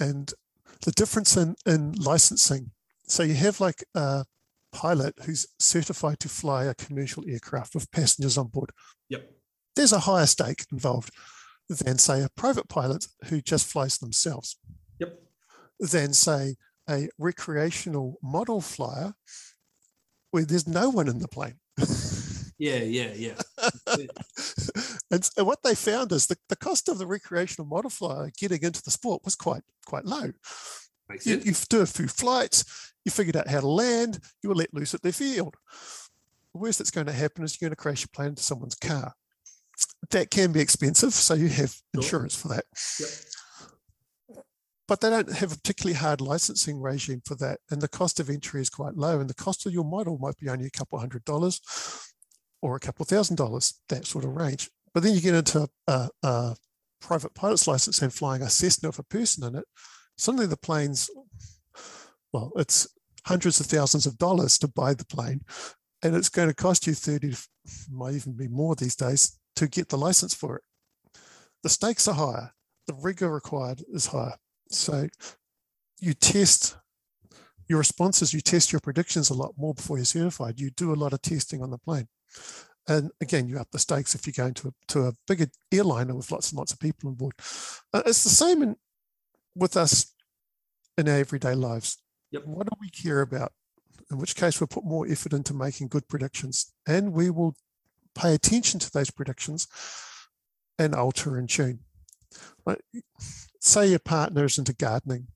and 0.00 0.32
the 0.84 0.92
difference 0.92 1.36
in 1.36 1.56
in 1.66 1.92
licensing. 1.92 2.72
So 3.06 3.22
you 3.22 3.34
have 3.34 3.60
like 3.60 3.84
a 3.94 4.24
pilot 4.72 5.14
who's 5.24 5.46
certified 5.58 6.20
to 6.20 6.28
fly 6.28 6.64
a 6.64 6.74
commercial 6.74 7.24
aircraft 7.26 7.74
with 7.74 7.90
passengers 7.90 8.36
on 8.36 8.48
board. 8.48 8.70
Yep. 9.08 9.30
There's 9.76 9.92
a 9.92 10.00
higher 10.00 10.26
stake 10.26 10.64
involved 10.70 11.10
than 11.68 11.98
say 11.98 12.22
a 12.22 12.30
private 12.36 12.68
pilot 12.68 13.06
who 13.26 13.40
just 13.40 13.66
flies 13.66 13.98
themselves. 13.98 14.56
Yep. 14.98 15.20
Than 15.80 16.12
say 16.12 16.56
a 16.88 17.08
recreational 17.18 18.18
model 18.22 18.60
flyer 18.60 19.14
where 20.30 20.44
there's 20.44 20.66
no 20.66 20.88
one 20.90 21.08
in 21.08 21.18
the 21.18 21.28
plane. 21.28 21.58
Yeah. 22.58 22.82
Yeah. 22.82 23.12
Yeah. 23.14 23.34
and 25.10 25.24
so 25.24 25.44
what 25.44 25.62
they 25.62 25.74
found 25.74 26.10
is 26.12 26.26
the, 26.26 26.36
the 26.48 26.56
cost 26.56 26.88
of 26.88 26.98
the 26.98 27.06
recreational 27.06 27.68
model 27.68 27.90
flyer 27.90 28.32
getting 28.36 28.62
into 28.62 28.82
the 28.82 28.90
sport 28.90 29.22
was 29.24 29.36
quite 29.36 29.62
quite 29.86 30.04
low. 30.04 30.32
You, 31.24 31.38
you 31.38 31.52
do 31.70 31.80
a 31.80 31.86
few 31.86 32.08
flights, 32.08 32.92
you 33.04 33.10
figured 33.10 33.36
out 33.36 33.48
how 33.48 33.60
to 33.60 33.68
land, 33.68 34.18
you 34.42 34.48
were 34.50 34.54
let 34.54 34.74
loose 34.74 34.92
at 34.92 35.02
their 35.02 35.12
field. 35.12 35.54
The 36.52 36.60
worst 36.60 36.78
that's 36.78 36.90
going 36.90 37.06
to 37.06 37.12
happen 37.12 37.44
is 37.44 37.58
you're 37.58 37.68
going 37.68 37.76
to 37.76 37.80
crash 37.80 38.02
your 38.02 38.10
plane 38.12 38.30
into 38.30 38.42
someone's 38.42 38.74
car. 38.74 39.14
That 40.10 40.30
can 40.30 40.52
be 40.52 40.60
expensive, 40.60 41.12
so 41.12 41.34
you 41.34 41.48
have 41.48 41.70
Sure. 41.70 41.82
insurance 42.02 42.34
for 42.34 42.48
that. 42.48 42.64
Yep. 43.00 43.08
But 44.86 45.02
they 45.02 45.10
don't 45.10 45.30
have 45.30 45.52
a 45.52 45.56
particularly 45.56 45.98
hard 45.98 46.22
licensing 46.22 46.80
regime 46.80 47.20
for 47.26 47.34
that. 47.36 47.60
And 47.70 47.82
the 47.82 47.88
cost 47.88 48.18
of 48.18 48.30
entry 48.30 48.62
is 48.62 48.70
quite 48.70 48.96
low. 48.96 49.20
And 49.20 49.28
the 49.28 49.34
cost 49.34 49.66
of 49.66 49.72
your 49.72 49.84
model 49.84 50.16
might 50.16 50.38
be 50.38 50.48
only 50.48 50.64
a 50.64 50.70
couple 50.70 50.98
hundred 50.98 51.24
dollars 51.26 51.60
or 52.62 52.74
a 52.74 52.80
couple 52.80 53.04
thousand 53.04 53.36
dollars, 53.36 53.74
that 53.90 54.06
sort 54.06 54.24
of 54.24 54.34
range. 54.34 54.70
But 54.94 55.02
then 55.02 55.14
you 55.14 55.20
get 55.20 55.34
into 55.34 55.68
a, 55.86 56.08
a 56.22 56.56
private 57.02 57.34
pilot's 57.34 57.68
license 57.68 58.00
and 58.00 58.12
flying 58.12 58.40
a 58.40 58.48
Cessna 58.48 58.88
with 58.88 58.98
a 58.98 59.04
person 59.04 59.44
in 59.44 59.56
it. 59.56 59.66
Suddenly 60.16 60.46
the 60.46 60.56
plane's, 60.56 61.10
well, 62.32 62.50
it's 62.56 62.88
hundreds 63.26 63.60
of 63.60 63.66
thousands 63.66 64.06
of 64.06 64.16
dollars 64.16 64.56
to 64.58 64.68
buy 64.68 64.94
the 64.94 65.04
plane. 65.04 65.42
And 66.02 66.16
it's 66.16 66.30
going 66.30 66.48
to 66.48 66.54
cost 66.54 66.86
you 66.86 66.94
30, 66.94 67.34
might 67.90 68.14
even 68.14 68.32
be 68.32 68.48
more 68.48 68.74
these 68.74 68.96
days, 68.96 69.38
to 69.58 69.66
get 69.66 69.88
the 69.88 69.98
license 69.98 70.34
for 70.34 70.56
it. 70.56 70.62
The 71.64 71.68
stakes 71.68 72.06
are 72.06 72.14
higher. 72.14 72.52
The 72.86 72.94
rigor 72.94 73.28
required 73.28 73.82
is 73.92 74.06
higher. 74.06 74.36
So 74.70 75.08
you 76.00 76.14
test 76.14 76.76
your 77.66 77.78
responses, 77.78 78.32
you 78.32 78.40
test 78.40 78.72
your 78.72 78.80
predictions 78.80 79.30
a 79.30 79.34
lot 79.34 79.54
more 79.58 79.74
before 79.74 79.98
you're 79.98 80.04
certified. 80.04 80.60
You 80.60 80.70
do 80.70 80.92
a 80.92 80.94
lot 80.94 81.12
of 81.12 81.22
testing 81.22 81.60
on 81.60 81.70
the 81.70 81.78
plane. 81.78 82.06
And 82.86 83.10
again, 83.20 83.48
you 83.48 83.58
up 83.58 83.68
the 83.72 83.80
stakes 83.80 84.14
if 84.14 84.26
you're 84.26 84.44
going 84.44 84.54
to 84.54 84.68
a, 84.68 84.72
to 84.92 85.00
a 85.08 85.12
bigger 85.26 85.46
airliner 85.72 86.14
with 86.14 86.30
lots 86.30 86.50
and 86.50 86.58
lots 86.58 86.72
of 86.72 86.78
people 86.78 87.10
on 87.10 87.16
board. 87.16 87.34
Uh, 87.92 88.02
it's 88.06 88.22
the 88.22 88.30
same 88.30 88.62
in, 88.62 88.76
with 89.56 89.76
us 89.76 90.14
in 90.96 91.08
our 91.08 91.18
everyday 91.18 91.54
lives. 91.54 91.98
Yep. 92.30 92.46
What 92.46 92.66
do 92.66 92.76
we 92.80 92.90
care 92.90 93.22
about? 93.22 93.52
In 94.10 94.18
which 94.18 94.36
case, 94.36 94.60
we'll 94.60 94.68
put 94.68 94.84
more 94.84 95.06
effort 95.06 95.32
into 95.32 95.52
making 95.52 95.88
good 95.88 96.08
predictions 96.08 96.72
and 96.86 97.12
we 97.12 97.28
will 97.28 97.56
pay 98.18 98.34
attention 98.34 98.80
to 98.80 98.90
those 98.90 99.10
predictions 99.10 99.66
and 100.78 100.94
alter 100.94 101.38
and 101.38 101.48
tune. 101.48 101.80
Like, 102.66 102.80
say 103.60 103.88
your 103.88 103.98
partner 104.00 104.44
is 104.44 104.58
into 104.58 104.74
gardening 104.74 105.28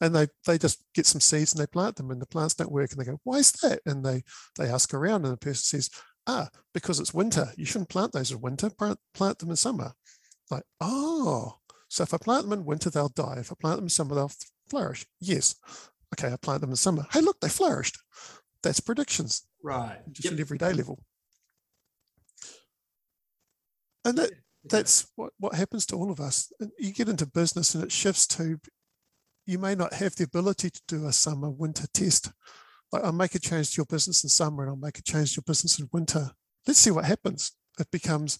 and 0.00 0.14
they 0.14 0.26
they 0.46 0.58
just 0.58 0.82
get 0.94 1.06
some 1.06 1.20
seeds 1.20 1.52
and 1.52 1.62
they 1.62 1.66
plant 1.66 1.96
them 1.96 2.10
and 2.10 2.20
the 2.20 2.26
plants 2.26 2.54
don't 2.54 2.72
work 2.72 2.90
and 2.90 3.00
they 3.00 3.04
go 3.04 3.18
why 3.24 3.36
is 3.38 3.52
that? 3.62 3.80
And 3.86 4.04
they 4.04 4.22
they 4.58 4.68
ask 4.68 4.92
around 4.92 5.24
and 5.24 5.32
the 5.32 5.36
person 5.38 5.62
says 5.80 5.90
ah 6.26 6.48
because 6.74 7.00
it's 7.00 7.14
winter. 7.14 7.52
You 7.56 7.64
shouldn't 7.64 7.88
plant 7.88 8.12
those 8.12 8.32
in 8.32 8.40
winter. 8.40 8.68
Plant, 8.70 8.98
plant 9.14 9.38
them 9.38 9.50
in 9.50 9.56
summer. 9.56 9.92
Like 10.50 10.64
oh 10.80 11.54
so 11.88 12.02
if 12.02 12.12
i 12.14 12.16
plant 12.18 12.44
them 12.44 12.52
in 12.52 12.64
winter 12.64 12.90
they'll 12.90 13.08
die. 13.08 13.36
If 13.38 13.52
i 13.52 13.54
plant 13.60 13.76
them 13.76 13.84
in 13.86 13.90
summer 13.90 14.14
they'll 14.16 14.32
flourish. 14.68 15.06
Yes. 15.20 15.54
Okay 16.14 16.32
i 16.32 16.36
plant 16.36 16.60
them 16.62 16.70
in 16.70 16.76
summer. 16.76 17.06
Hey 17.12 17.20
look 17.20 17.40
they 17.40 17.48
flourished. 17.48 17.98
That's 18.62 18.80
predictions. 18.80 19.42
Right. 19.62 19.98
just 20.10 20.24
Yep. 20.24 20.34
at 20.34 20.40
everyday 20.40 20.72
level 20.72 20.98
and 24.04 24.18
that 24.18 24.30
that's 24.64 25.10
what, 25.16 25.32
what 25.38 25.54
happens 25.54 25.86
to 25.86 25.96
all 25.96 26.10
of 26.10 26.20
us. 26.20 26.52
You 26.78 26.92
get 26.92 27.08
into 27.08 27.26
business 27.26 27.74
and 27.74 27.82
it 27.82 27.92
shifts 27.92 28.26
to 28.28 28.58
you 29.44 29.58
may 29.58 29.74
not 29.74 29.94
have 29.94 30.14
the 30.14 30.24
ability 30.24 30.70
to 30.70 30.80
do 30.86 31.06
a 31.06 31.12
summer 31.12 31.50
winter 31.50 31.86
test. 31.92 32.30
Like 32.92 33.04
I'll 33.04 33.12
make 33.12 33.34
a 33.34 33.40
change 33.40 33.72
to 33.72 33.78
your 33.78 33.86
business 33.86 34.22
in 34.22 34.28
summer 34.28 34.62
and 34.62 34.70
I'll 34.70 34.76
make 34.76 34.98
a 34.98 35.02
change 35.02 35.32
to 35.32 35.36
your 35.38 35.44
business 35.46 35.78
in 35.78 35.88
winter. 35.92 36.30
Let's 36.66 36.78
see 36.78 36.90
what 36.90 37.06
happens. 37.06 37.52
it 37.78 37.90
becomes 37.90 38.38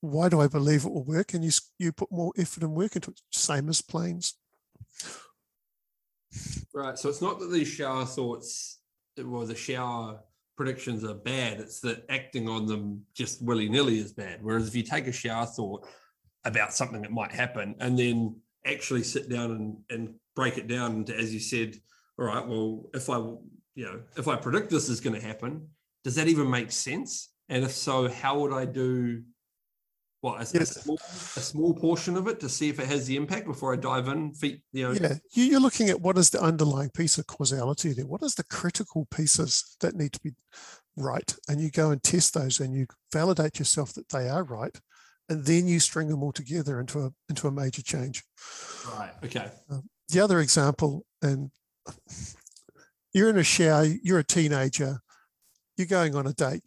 why 0.00 0.28
do 0.28 0.40
I 0.40 0.46
believe 0.46 0.84
it 0.84 0.92
will 0.92 1.04
work? 1.04 1.34
And 1.34 1.44
you 1.44 1.50
you 1.78 1.92
put 1.92 2.10
more 2.10 2.32
effort 2.38 2.62
and 2.62 2.74
work 2.74 2.94
into 2.94 3.10
it, 3.10 3.20
same 3.32 3.68
as 3.68 3.82
planes. 3.82 4.34
Right. 6.72 6.98
So 6.98 7.08
it's 7.08 7.22
not 7.22 7.40
that 7.40 7.50
these 7.50 7.68
shower 7.68 8.04
thoughts 8.04 8.78
or 9.18 9.46
the 9.46 9.56
shower 9.56 10.20
predictions 10.58 11.04
are 11.04 11.14
bad. 11.14 11.60
It's 11.60 11.78
that 11.80 12.04
acting 12.10 12.48
on 12.48 12.66
them 12.66 13.02
just 13.14 13.40
willy 13.40 13.68
nilly 13.68 14.00
is 14.00 14.12
bad. 14.12 14.40
Whereas 14.42 14.66
if 14.66 14.74
you 14.74 14.82
take 14.82 15.06
a 15.06 15.12
shower 15.12 15.46
thought 15.46 15.86
about 16.44 16.74
something 16.74 17.00
that 17.02 17.12
might 17.12 17.30
happen 17.30 17.76
and 17.78 17.96
then 17.96 18.34
actually 18.66 19.04
sit 19.04 19.30
down 19.30 19.52
and, 19.52 19.76
and 19.88 20.14
break 20.34 20.58
it 20.58 20.66
down 20.66 20.96
into, 20.96 21.16
as 21.16 21.32
you 21.32 21.38
said, 21.38 21.76
all 22.18 22.26
right, 22.26 22.44
well, 22.44 22.90
if 22.92 23.08
I, 23.08 23.18
you 23.18 23.84
know, 23.84 24.00
if 24.16 24.26
I 24.26 24.34
predict 24.34 24.68
this 24.68 24.88
is 24.88 24.98
going 24.98 25.14
to 25.14 25.24
happen, 25.24 25.68
does 26.02 26.16
that 26.16 26.26
even 26.26 26.50
make 26.50 26.72
sense? 26.72 27.30
And 27.48 27.62
if 27.62 27.70
so, 27.70 28.08
how 28.08 28.40
would 28.40 28.52
I 28.52 28.64
do 28.64 29.22
what 30.20 30.36
a, 30.36 30.58
yes. 30.58 30.76
a, 30.76 30.80
small, 30.80 30.98
a, 31.00 31.40
small, 31.40 31.74
portion 31.74 32.16
of 32.16 32.26
it 32.26 32.40
to 32.40 32.48
see 32.48 32.68
if 32.68 32.80
it 32.80 32.86
has 32.86 33.06
the 33.06 33.16
impact 33.16 33.46
before 33.46 33.72
I 33.72 33.76
dive 33.76 34.08
in? 34.08 34.32
Feet, 34.32 34.62
you 34.72 34.88
know. 34.88 34.92
Yeah, 34.92 35.14
you're 35.32 35.60
looking 35.60 35.90
at 35.90 36.00
what 36.00 36.18
is 36.18 36.30
the 36.30 36.42
underlying 36.42 36.90
piece 36.90 37.18
of 37.18 37.26
causality 37.28 37.92
there. 37.92 38.06
What 38.06 38.22
is 38.22 38.34
the 38.34 38.44
critical 38.44 39.06
pieces 39.14 39.76
that 39.80 39.94
need 39.94 40.12
to 40.14 40.20
be 40.20 40.32
right, 40.96 41.34
and 41.48 41.60
you 41.60 41.70
go 41.70 41.90
and 41.90 42.02
test 42.02 42.34
those, 42.34 42.58
and 42.58 42.74
you 42.74 42.86
validate 43.12 43.60
yourself 43.60 43.92
that 43.94 44.08
they 44.08 44.28
are 44.28 44.42
right, 44.42 44.76
and 45.28 45.44
then 45.44 45.68
you 45.68 45.78
string 45.78 46.08
them 46.08 46.24
all 46.24 46.32
together 46.32 46.80
into 46.80 47.00
a 47.00 47.10
into 47.28 47.46
a 47.46 47.52
major 47.52 47.82
change. 47.82 48.24
Right. 48.98 49.12
Okay. 49.24 49.50
Um, 49.70 49.88
the 50.08 50.20
other 50.20 50.40
example, 50.40 51.04
and 51.22 51.50
you're 53.12 53.30
in 53.30 53.38
a 53.38 53.44
shower, 53.44 53.84
you're 53.84 54.18
a 54.18 54.24
teenager, 54.24 55.00
you're 55.76 55.86
going 55.86 56.16
on 56.16 56.26
a 56.26 56.32
date 56.32 56.62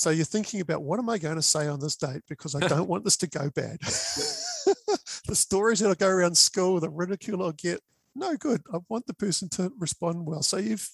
so 0.00 0.08
you're 0.08 0.24
thinking 0.24 0.62
about 0.62 0.82
what 0.82 0.98
am 0.98 1.10
I 1.10 1.18
going 1.18 1.36
to 1.36 1.42
say 1.42 1.68
on 1.68 1.78
this 1.78 1.94
date 1.94 2.22
because 2.26 2.54
I 2.54 2.60
don't 2.60 2.88
want 2.88 3.04
this 3.04 3.18
to 3.18 3.26
go 3.26 3.50
bad. 3.50 3.78
the 3.82 5.34
stories 5.34 5.80
that'll 5.80 5.94
go 5.94 6.08
around 6.08 6.38
school, 6.38 6.80
the 6.80 6.88
ridicule 6.88 7.42
I'll 7.42 7.52
get, 7.52 7.82
no 8.14 8.34
good. 8.34 8.62
I 8.72 8.78
want 8.88 9.06
the 9.06 9.12
person 9.12 9.50
to 9.50 9.70
respond 9.78 10.24
well. 10.24 10.40
So 10.40 10.56
you've 10.56 10.88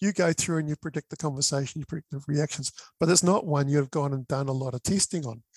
you 0.00 0.14
go 0.14 0.32
through 0.32 0.56
and 0.56 0.70
you 0.70 0.76
predict 0.76 1.10
the 1.10 1.18
conversation, 1.18 1.80
you 1.80 1.84
predict 1.84 2.10
the 2.10 2.22
reactions, 2.26 2.72
but 2.98 3.10
it's 3.10 3.22
not 3.22 3.44
one 3.44 3.68
you've 3.68 3.90
gone 3.90 4.14
and 4.14 4.26
done 4.26 4.48
a 4.48 4.52
lot 4.52 4.72
of 4.72 4.82
testing 4.82 5.26
on. 5.26 5.42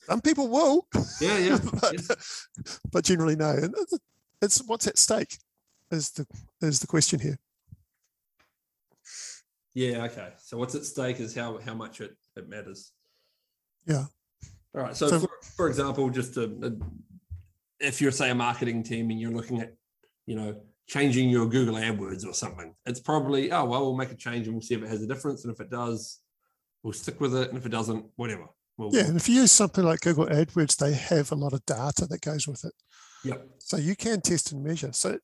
Some 0.00 0.20
people 0.20 0.48
will. 0.48 0.88
Yeah, 1.20 1.38
yeah. 1.38 1.58
but, 1.80 1.94
but 2.90 3.04
generally 3.04 3.36
no. 3.36 3.50
And 3.50 3.72
it's 4.42 4.66
what's 4.66 4.88
at 4.88 4.98
stake 4.98 5.38
is 5.92 6.10
the 6.10 6.26
is 6.60 6.80
the 6.80 6.88
question 6.88 7.20
here. 7.20 7.38
Yeah. 9.74 10.04
Okay. 10.04 10.28
So 10.38 10.58
what's 10.58 10.74
at 10.74 10.84
stake 10.84 11.20
is 11.20 11.34
how 11.34 11.58
how 11.58 11.74
much 11.74 12.00
it 12.00 12.16
it 12.36 12.48
matters. 12.48 12.92
Yeah. 13.86 14.04
All 14.74 14.82
right. 14.82 14.96
So, 14.96 15.08
so 15.08 15.20
for, 15.20 15.30
for 15.56 15.68
example, 15.68 16.08
just 16.10 16.36
a, 16.36 16.44
a, 16.44 16.72
if 17.80 18.00
you're 18.00 18.10
say 18.10 18.30
a 18.30 18.34
marketing 18.34 18.82
team 18.82 19.10
and 19.10 19.20
you're 19.20 19.32
looking 19.32 19.60
at, 19.60 19.74
you 20.26 20.36
know, 20.36 20.60
changing 20.86 21.28
your 21.28 21.46
Google 21.46 21.74
AdWords 21.74 22.26
or 22.26 22.34
something, 22.34 22.74
it's 22.86 23.00
probably 23.00 23.50
oh 23.52 23.64
well 23.64 23.82
we'll 23.82 23.96
make 23.96 24.12
a 24.12 24.16
change 24.16 24.46
and 24.46 24.54
we'll 24.54 24.62
see 24.62 24.74
if 24.74 24.82
it 24.82 24.88
has 24.88 25.02
a 25.02 25.06
difference, 25.06 25.44
and 25.44 25.52
if 25.52 25.60
it 25.60 25.70
does, 25.70 26.20
we'll 26.82 26.92
stick 26.92 27.20
with 27.20 27.34
it, 27.34 27.48
and 27.48 27.58
if 27.58 27.66
it 27.66 27.70
doesn't, 27.70 28.04
whatever. 28.16 28.46
We'll, 28.78 28.94
yeah, 28.94 29.06
and 29.06 29.16
if 29.16 29.28
you 29.28 29.36
use 29.36 29.52
something 29.52 29.84
like 29.84 30.00
Google 30.00 30.26
AdWords, 30.26 30.76
they 30.76 30.94
have 30.94 31.30
a 31.32 31.34
lot 31.34 31.52
of 31.52 31.64
data 31.66 32.06
that 32.06 32.20
goes 32.22 32.48
with 32.48 32.64
it. 32.64 32.72
Yep. 33.24 33.46
So 33.58 33.76
you 33.76 33.96
can 33.96 34.20
test 34.20 34.52
and 34.52 34.62
measure. 34.64 34.92
So 34.92 35.18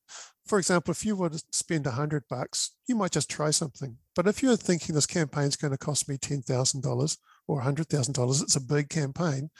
for 0.49 0.57
example, 0.57 0.91
if 0.91 1.05
you 1.05 1.15
were 1.15 1.29
to 1.29 1.43
spend 1.51 1.85
a 1.85 1.91
hundred 1.91 2.23
bucks, 2.27 2.71
you 2.87 2.95
might 2.95 3.11
just 3.11 3.29
try 3.29 3.51
something. 3.51 3.97
But 4.15 4.27
if 4.27 4.41
you're 4.41 4.55
thinking 4.55 4.95
this 4.95 5.05
campaign 5.05 5.43
is 5.43 5.55
going 5.55 5.71
to 5.71 5.77
cost 5.77 6.09
me 6.09 6.17
ten 6.17 6.41
thousand 6.41 6.81
dollars 6.81 7.19
or 7.47 7.59
a 7.59 7.63
hundred 7.63 7.87
thousand 7.87 8.15
dollars, 8.15 8.41
it's 8.41 8.55
a 8.55 8.61
big 8.61 8.89
campaign. 8.89 9.51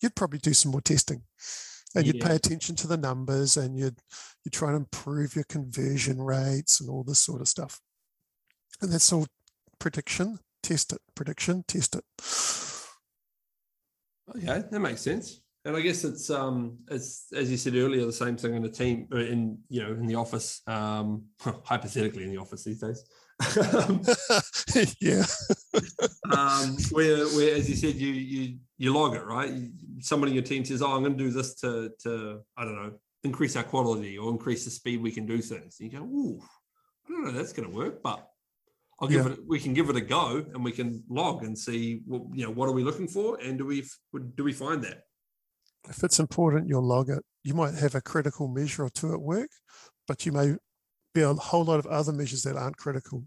You'd 0.00 0.14
probably 0.14 0.38
do 0.38 0.54
some 0.54 0.70
more 0.70 0.80
testing, 0.80 1.22
and 1.96 2.06
you'd 2.06 2.20
pay 2.20 2.36
attention 2.36 2.76
to 2.76 2.86
the 2.86 2.96
numbers, 2.96 3.56
and 3.56 3.76
you'd 3.76 3.98
you 4.44 4.52
try 4.52 4.68
and 4.68 4.78
improve 4.78 5.34
your 5.34 5.44
conversion 5.48 6.22
rates 6.22 6.80
and 6.80 6.88
all 6.88 7.02
this 7.02 7.18
sort 7.18 7.40
of 7.40 7.48
stuff. 7.48 7.80
And 8.80 8.92
that's 8.92 9.12
all 9.12 9.26
prediction. 9.80 10.38
Test 10.62 10.92
it. 10.92 11.00
Prediction. 11.16 11.64
Test 11.66 11.96
it. 11.96 12.04
Okay, 14.36 14.62
that 14.70 14.80
makes 14.80 15.00
sense 15.00 15.40
and 15.70 15.78
I 15.78 15.82
guess 15.82 16.02
it's 16.02 16.30
um 16.30 16.78
it's 16.90 17.26
as 17.32 17.50
you 17.50 17.56
said 17.56 17.76
earlier 17.76 18.04
the 18.04 18.12
same 18.12 18.36
thing 18.36 18.54
in 18.54 18.62
the 18.62 18.68
team 18.68 19.06
uh, 19.12 19.18
in 19.18 19.58
you 19.68 19.82
know 19.82 19.92
in 19.92 20.06
the 20.06 20.16
office 20.16 20.62
um 20.66 21.26
hypothetically 21.64 22.24
in 22.24 22.30
the 22.30 22.38
office 22.38 22.64
these 22.64 22.80
days 22.80 23.04
yeah 25.00 25.24
um 26.36 26.76
where 26.90 27.24
where 27.28 27.54
as 27.54 27.70
you 27.70 27.76
said 27.76 27.94
you 27.94 28.12
you 28.12 28.58
you 28.78 28.92
log 28.92 29.14
it 29.14 29.24
right 29.24 29.52
somebody 30.00 30.32
in 30.32 30.34
your 30.34 30.44
team 30.44 30.64
says 30.64 30.82
oh 30.82 30.92
I'm 30.92 31.02
going 31.04 31.16
to 31.16 31.24
do 31.24 31.30
this 31.30 31.54
to 31.60 31.90
to 32.02 32.40
I 32.56 32.64
don't 32.64 32.76
know 32.76 32.92
increase 33.22 33.54
our 33.54 33.62
quality 33.62 34.18
or 34.18 34.30
increase 34.30 34.64
the 34.64 34.70
speed 34.70 35.00
we 35.00 35.12
can 35.12 35.24
do 35.24 35.38
things 35.38 35.78
and 35.78 35.92
you 35.92 35.98
go 35.98 36.04
ooh 36.04 36.42
I 37.06 37.12
don't 37.12 37.24
know 37.26 37.32
that's 37.32 37.52
going 37.52 37.70
to 37.70 37.76
work 37.76 38.02
but 38.02 38.26
I'll 39.00 39.08
give 39.08 39.24
yeah. 39.24 39.32
it. 39.32 39.38
We 39.46 39.58
can 39.58 39.72
give 39.72 39.88
it 39.88 39.96
a 39.96 40.00
go, 40.02 40.44
and 40.52 40.62
we 40.62 40.72
can 40.72 41.02
log 41.08 41.42
and 41.42 41.58
see. 41.58 42.02
What, 42.04 42.24
you 42.34 42.44
know, 42.44 42.50
what 42.50 42.68
are 42.68 42.72
we 42.72 42.84
looking 42.84 43.08
for, 43.08 43.38
and 43.40 43.56
do 43.56 43.64
we 43.64 43.82
do 44.34 44.44
we 44.44 44.52
find 44.52 44.84
that? 44.84 45.04
If 45.88 46.02
it's 46.04 46.18
important, 46.18 46.68
you'll 46.68 46.86
log 46.86 47.08
it. 47.08 47.24
You 47.42 47.54
might 47.54 47.74
have 47.74 47.94
a 47.94 48.00
critical 48.00 48.48
measure 48.48 48.84
or 48.84 48.90
two 48.90 49.12
at 49.12 49.20
work, 49.20 49.50
but 50.06 50.26
you 50.26 50.32
may 50.32 50.56
be 51.14 51.22
a 51.22 51.32
whole 51.34 51.64
lot 51.64 51.78
of 51.78 51.86
other 51.86 52.12
measures 52.12 52.42
that 52.42 52.56
aren't 52.56 52.76
critical. 52.76 53.24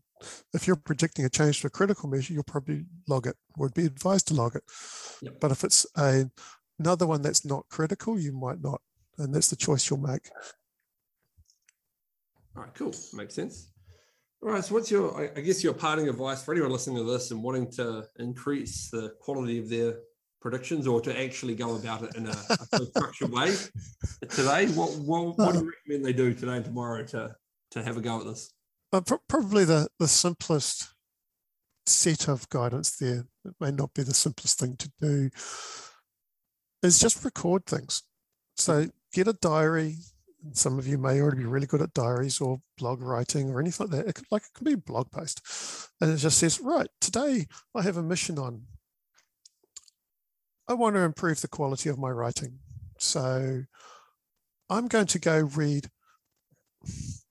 If 0.54 0.68
you're 0.68 0.78
predicting 0.78 1.26
a 1.26 1.30
change 1.30 1.62
to 1.62 1.68
a 1.68 1.70
critical 1.70 2.10
measure, 2.10 2.34
you'll 2.34 2.44
probably 2.44 2.86
log 3.08 3.28
it 3.28 3.36
or 3.58 3.70
be 3.70 3.86
advised 3.86 4.28
to 4.30 4.34
log 4.34 4.56
it. 4.56 4.64
Yep. 5.22 5.40
But 5.42 5.52
if 5.52 5.64
it's 5.64 5.86
a, 5.98 6.26
another 6.80 7.08
one 7.08 7.22
that's 7.22 7.46
not 7.46 7.68
critical, 7.70 8.20
you 8.20 8.32
might 8.32 8.62
not. 8.62 8.82
And 9.18 9.34
that's 9.34 9.50
the 9.50 9.56
choice 9.56 9.90
you'll 9.90 10.00
make. 10.00 10.30
All 12.56 12.64
right, 12.64 12.74
cool. 12.74 12.94
Makes 13.14 13.34
sense. 13.34 13.72
All 14.42 14.50
right. 14.50 14.64
So, 14.64 14.76
what's 14.76 14.92
your, 14.92 15.32
I 15.36 15.42
guess, 15.42 15.64
your 15.64 15.74
parting 15.74 16.08
advice 16.08 16.44
for 16.44 16.54
anyone 16.54 16.72
listening 16.72 16.98
to 16.98 17.04
this 17.04 17.32
and 17.32 17.42
wanting 17.44 17.72
to 17.72 18.06
increase 18.20 18.90
the 18.90 19.14
quality 19.20 19.60
of 19.60 19.70
their 19.70 19.96
predictions 20.44 20.86
or 20.86 21.00
to 21.00 21.20
actually 21.20 21.56
go 21.56 21.76
about 21.76 22.04
it 22.04 22.16
in 22.16 22.28
a, 22.28 22.36
a 22.74 22.86
structured 22.86 23.32
way 23.32 23.56
today? 24.30 24.68
What, 24.68 24.92
what, 24.98 25.38
what, 25.38 25.54
do 25.54 25.60
you 25.60 25.72
recommend 25.72 26.06
they 26.06 26.14
do 26.14 26.34
today 26.34 26.58
and 26.58 26.66
tomorrow 26.66 27.04
to, 27.06 27.34
to 27.72 27.84
have 27.84 27.96
a 27.98 28.02
go 28.02 28.20
at 28.20 28.26
this? 28.26 28.54
Uh, 28.92 29.02
probably 29.28 29.64
the, 29.64 29.88
the 30.00 30.08
simplest 30.08 30.94
set 31.86 32.28
of 32.28 32.48
guidance 32.50 32.98
there, 32.98 33.24
it 33.46 33.54
may 33.60 33.72
not 33.72 33.94
be 33.94 34.04
the 34.04 34.14
simplest 34.14 34.60
thing 34.60 34.76
to 34.76 34.92
do, 35.02 35.30
is 36.84 37.00
just 37.00 37.24
record 37.24 37.66
things. 37.66 38.04
So 38.58 38.90
get 39.14 39.30
a 39.30 39.34
diary. 39.34 39.96
Some 40.52 40.78
of 40.78 40.86
you 40.86 40.98
may 40.98 41.22
already 41.22 41.38
be 41.38 41.46
really 41.46 41.68
good 41.68 41.82
at 41.82 41.94
diaries 41.94 42.42
or 42.42 42.60
blog 42.78 43.02
writing 43.02 43.50
or 43.50 43.62
anything 43.62 43.88
like 43.88 43.98
that. 43.98 44.10
It 44.10 44.16
could, 44.16 44.26
like 44.30 44.42
it 44.42 44.54
could 44.54 44.66
be 44.66 44.74
a 44.74 44.78
blog 44.78 45.10
post. 45.10 45.42
And 46.02 46.12
it 46.12 46.18
just 46.18 46.38
says, 46.38 46.60
right, 46.60 46.88
today 47.00 47.48
I 47.74 47.82
have 47.82 47.96
a 47.96 48.04
mission 48.04 48.38
on 48.38 48.64
I 50.68 50.74
want 50.74 50.96
to 50.96 51.02
improve 51.02 51.42
the 51.42 51.48
quality 51.48 51.90
of 51.90 51.98
my 51.98 52.10
writing. 52.10 52.60
So 52.98 53.64
I'm 54.70 54.88
going 54.88 55.08
to 55.08 55.20
go 55.20 55.40
read 55.40 55.90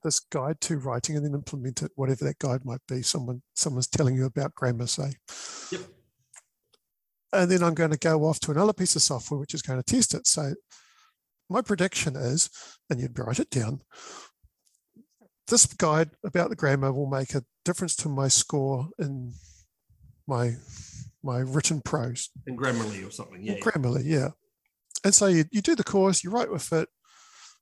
this 0.02 0.20
guide 0.20 0.60
to 0.62 0.78
writing 0.78 1.16
and 1.16 1.24
then 1.24 1.34
implement 1.34 1.82
it, 1.82 1.92
whatever 1.94 2.24
that 2.24 2.38
guide 2.38 2.64
might 2.64 2.80
be. 2.88 3.02
Someone 3.02 3.42
someone's 3.54 3.88
telling 3.88 4.14
you 4.14 4.26
about 4.26 4.54
grammar, 4.54 4.86
say. 4.86 5.12
Yep. 5.70 5.80
And 7.32 7.50
then 7.50 7.62
I'm 7.62 7.74
going 7.74 7.90
to 7.90 7.98
go 7.98 8.24
off 8.24 8.40
to 8.40 8.50
another 8.50 8.74
piece 8.74 8.94
of 8.96 9.02
software 9.02 9.40
which 9.40 9.54
is 9.54 9.62
going 9.62 9.82
to 9.82 9.94
test 9.94 10.14
it. 10.14 10.26
So 10.26 10.54
my 11.48 11.62
prediction 11.62 12.16
is, 12.16 12.50
and 12.90 13.00
you'd 13.00 13.18
write 13.18 13.40
it 13.40 13.50
down, 13.50 13.80
this 15.48 15.66
guide 15.66 16.10
about 16.24 16.50
the 16.50 16.56
grammar 16.56 16.92
will 16.92 17.08
make 17.08 17.34
a 17.34 17.44
difference 17.64 17.96
to 17.96 18.08
my 18.08 18.28
score 18.28 18.88
in 18.98 19.32
my 20.26 20.54
my 21.22 21.38
written 21.38 21.80
prose. 21.80 22.30
In 22.46 22.56
Grammarly 22.56 23.06
or 23.06 23.10
something, 23.10 23.42
yeah. 23.42 23.58
Grammarly, 23.58 24.02
yeah. 24.04 24.30
And 25.04 25.14
so 25.14 25.26
you, 25.26 25.44
you 25.50 25.62
do 25.62 25.74
the 25.74 25.84
course, 25.84 26.22
you 26.22 26.30
write 26.30 26.50
with 26.50 26.72
it, 26.72 26.88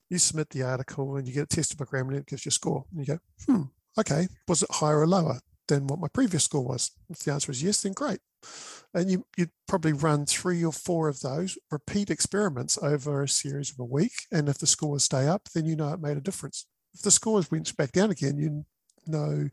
you 0.08 0.18
submit 0.18 0.50
the 0.50 0.62
article, 0.62 1.16
and 1.16 1.26
you 1.26 1.34
get 1.34 1.44
it 1.44 1.50
tested 1.50 1.78
by 1.78 1.84
Grammarly, 1.84 2.18
it 2.18 2.26
gives 2.26 2.44
you 2.44 2.50
a 2.50 2.52
score. 2.52 2.84
And 2.90 3.06
you 3.06 3.14
go, 3.14 3.18
hmm, 3.46 3.62
okay, 3.98 4.28
was 4.48 4.62
it 4.62 4.70
higher 4.70 5.00
or 5.00 5.06
lower 5.06 5.40
than 5.68 5.86
what 5.86 6.00
my 6.00 6.08
previous 6.08 6.44
score 6.44 6.64
was? 6.64 6.90
If 7.08 7.20
the 7.20 7.32
answer 7.32 7.52
is 7.52 7.62
yes, 7.62 7.82
then 7.82 7.92
great. 7.92 8.18
And 8.92 9.10
you, 9.10 9.24
you'd 9.36 9.50
probably 9.68 9.92
run 9.92 10.26
three 10.26 10.64
or 10.64 10.72
four 10.72 11.08
of 11.08 11.20
those 11.20 11.56
repeat 11.70 12.10
experiments 12.10 12.78
over 12.82 13.22
a 13.22 13.28
series 13.28 13.70
of 13.70 13.78
a 13.78 13.84
week. 13.84 14.12
And 14.32 14.48
if 14.48 14.58
the 14.58 14.66
scores 14.66 15.04
stay 15.04 15.28
up, 15.28 15.48
then 15.54 15.66
you 15.66 15.76
know 15.76 15.92
it 15.92 16.00
made 16.00 16.16
a 16.16 16.22
difference. 16.22 16.66
If 16.92 17.02
the 17.02 17.10
scores 17.10 17.50
went 17.50 17.76
back 17.76 17.92
down 17.92 18.10
again, 18.10 18.36
you 18.36 18.64
know 19.06 19.48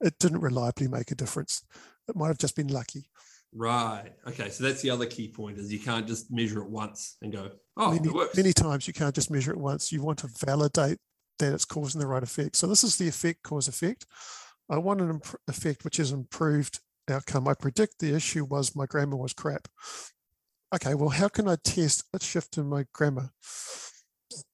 it 0.00 0.18
didn't 0.18 0.40
reliably 0.40 0.88
make 0.88 1.10
a 1.12 1.14
difference. 1.14 1.62
It 2.08 2.16
might 2.16 2.28
have 2.28 2.38
just 2.38 2.56
been 2.56 2.68
lucky. 2.68 3.04
Right. 3.54 4.12
Okay. 4.26 4.48
So 4.50 4.64
that's 4.64 4.82
the 4.82 4.90
other 4.90 5.06
key 5.06 5.28
point 5.28 5.58
is 5.58 5.72
you 5.72 5.78
can't 5.78 6.06
just 6.06 6.30
measure 6.30 6.62
it 6.62 6.70
once 6.70 7.16
and 7.22 7.32
go, 7.32 7.50
oh, 7.76 7.92
many, 7.92 8.08
it 8.08 8.14
works. 8.14 8.36
Many 8.36 8.52
times 8.52 8.86
you 8.86 8.94
can't 8.94 9.14
just 9.14 9.30
measure 9.30 9.52
it 9.52 9.58
once. 9.58 9.92
You 9.92 10.02
want 10.02 10.18
to 10.20 10.30
validate 10.44 10.98
that 11.38 11.52
it's 11.52 11.64
causing 11.64 12.00
the 12.00 12.06
right 12.06 12.22
effect. 12.22 12.56
So 12.56 12.66
this 12.66 12.84
is 12.84 12.96
the 12.96 13.08
effect 13.08 13.42
cause 13.42 13.68
effect. 13.68 14.06
I 14.70 14.78
want 14.78 15.00
an 15.00 15.10
imp- 15.10 15.40
effect 15.48 15.84
which 15.84 16.00
is 16.00 16.12
improved 16.12 16.80
outcome. 17.10 17.48
I 17.48 17.54
predict 17.54 17.98
the 17.98 18.14
issue 18.14 18.44
was 18.44 18.76
my 18.76 18.86
grammar 18.86 19.16
was 19.16 19.32
crap. 19.32 19.68
Okay, 20.74 20.94
well, 20.94 21.10
how 21.10 21.28
can 21.28 21.48
I 21.48 21.56
test 21.62 22.04
a 22.14 22.20
shift 22.20 22.56
in 22.56 22.66
my 22.66 22.86
grammar 22.94 23.30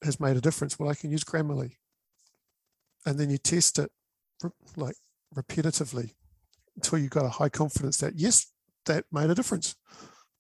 has 0.03 0.19
made 0.19 0.37
a 0.37 0.41
difference? 0.41 0.79
Well, 0.79 0.91
I 0.91 0.95
can 0.95 1.13
use 1.13 1.23
Grammarly. 1.23 1.75
And 3.07 3.19
then 3.19 3.31
you 3.31 3.39
test 3.39 3.79
it 3.79 3.91
like 4.77 4.97
repetitively 5.35 6.15
until 6.75 6.99
you've 6.99 7.11
got 7.11 7.25
a 7.25 7.31
high 7.31 7.49
confidence 7.49 7.99
that, 7.99 8.17
yes, 8.17 8.47
that 8.89 9.05
made 9.13 9.31
a 9.31 9.35
difference. 9.35 9.75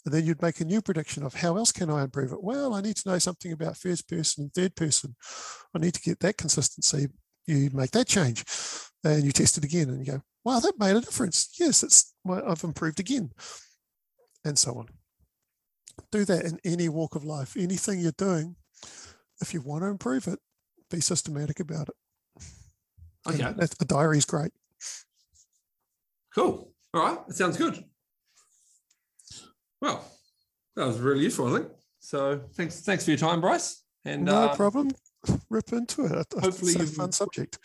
And 0.04 0.14
then 0.14 0.24
you'd 0.24 0.42
make 0.42 0.60
a 0.60 0.64
new 0.64 0.80
prediction 0.80 1.22
of 1.22 1.34
how 1.34 1.56
else 1.56 1.72
can 1.72 1.90
I 1.90 2.02
improve 2.02 2.32
it? 2.32 2.42
Well, 2.42 2.74
I 2.74 2.80
need 2.80 2.96
to 2.96 3.08
know 3.08 3.18
something 3.18 3.52
about 3.52 3.76
first 3.76 4.08
person 4.08 4.44
and 4.44 4.54
third 4.54 4.74
person. 4.74 5.16
I 5.74 5.78
need 5.78 5.94
to 5.94 6.00
get 6.00 6.20
that 6.20 6.36
consistency. 6.36 7.08
You 7.46 7.70
make 7.72 7.90
that 7.92 8.06
change 8.06 8.44
and 9.04 9.24
you 9.24 9.32
test 9.32 9.58
it 9.58 9.64
again 9.64 9.88
and 9.88 10.04
you 10.04 10.12
go, 10.12 10.22
wow, 10.44 10.60
that 10.60 10.78
made 10.78 10.96
a 10.96 11.00
difference. 11.00 11.50
Yes, 11.58 11.82
it's 11.82 12.14
I've 12.28 12.64
improved 12.64 13.00
again. 13.00 13.30
And 14.44 14.58
so 14.58 14.78
on. 14.78 14.88
Do 16.12 16.24
that 16.24 16.44
in 16.44 16.58
any 16.64 16.88
walk 16.88 17.14
of 17.14 17.24
life, 17.24 17.56
anything 17.56 18.00
you're 18.00 18.12
doing. 18.12 18.56
If 19.40 19.52
you 19.52 19.60
want 19.60 19.82
to 19.82 19.88
improve 19.88 20.26
it, 20.26 20.38
be 20.90 21.00
systematic 21.00 21.60
about 21.60 21.88
it. 21.88 22.44
Okay. 23.26 23.44
a 23.80 23.84
diary 23.84 24.18
is 24.18 24.24
great. 24.24 24.52
Cool. 26.34 26.72
All 26.94 27.02
right. 27.02 27.26
That 27.26 27.34
sounds 27.34 27.56
good. 27.56 27.84
Well, 29.80 30.04
that 30.76 30.86
was 30.86 30.98
really 30.98 31.24
useful, 31.24 31.54
I 31.54 31.58
think. 31.58 31.70
So 32.00 32.40
thanks, 32.54 32.80
thanks 32.80 33.04
for 33.04 33.10
your 33.10 33.18
time, 33.18 33.40
Bryce. 33.40 33.82
And 34.04 34.24
no 34.24 34.44
uh, 34.44 34.56
problem. 34.56 34.90
Rip 35.50 35.72
into 35.72 36.04
it. 36.04 36.26
Hopefully, 36.40 36.72
it's 36.72 36.92
a 36.92 36.94
fun 36.94 37.12
subject. 37.12 37.58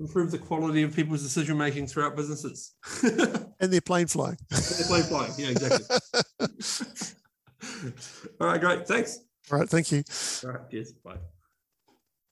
Improve 0.00 0.30
the 0.30 0.38
quality 0.38 0.82
of 0.82 0.94
people's 0.94 1.22
decision 1.22 1.56
making 1.56 1.86
throughout 1.86 2.16
businesses. 2.16 2.74
and 3.02 3.72
their 3.72 3.80
plane 3.80 4.06
flying. 4.06 4.36
and 4.50 4.62
their 4.62 4.86
plane 4.86 5.02
flying. 5.04 5.32
Yeah, 5.38 5.48
exactly. 5.48 5.96
All 8.40 8.48
right, 8.48 8.60
great. 8.60 8.86
Thanks. 8.86 9.20
All 9.50 9.58
right. 9.58 9.68
Thank 9.68 9.92
you. 9.92 10.02
All 10.44 10.50
right. 10.52 10.70
Cheers. 10.70 10.92
Bye. 10.92 11.16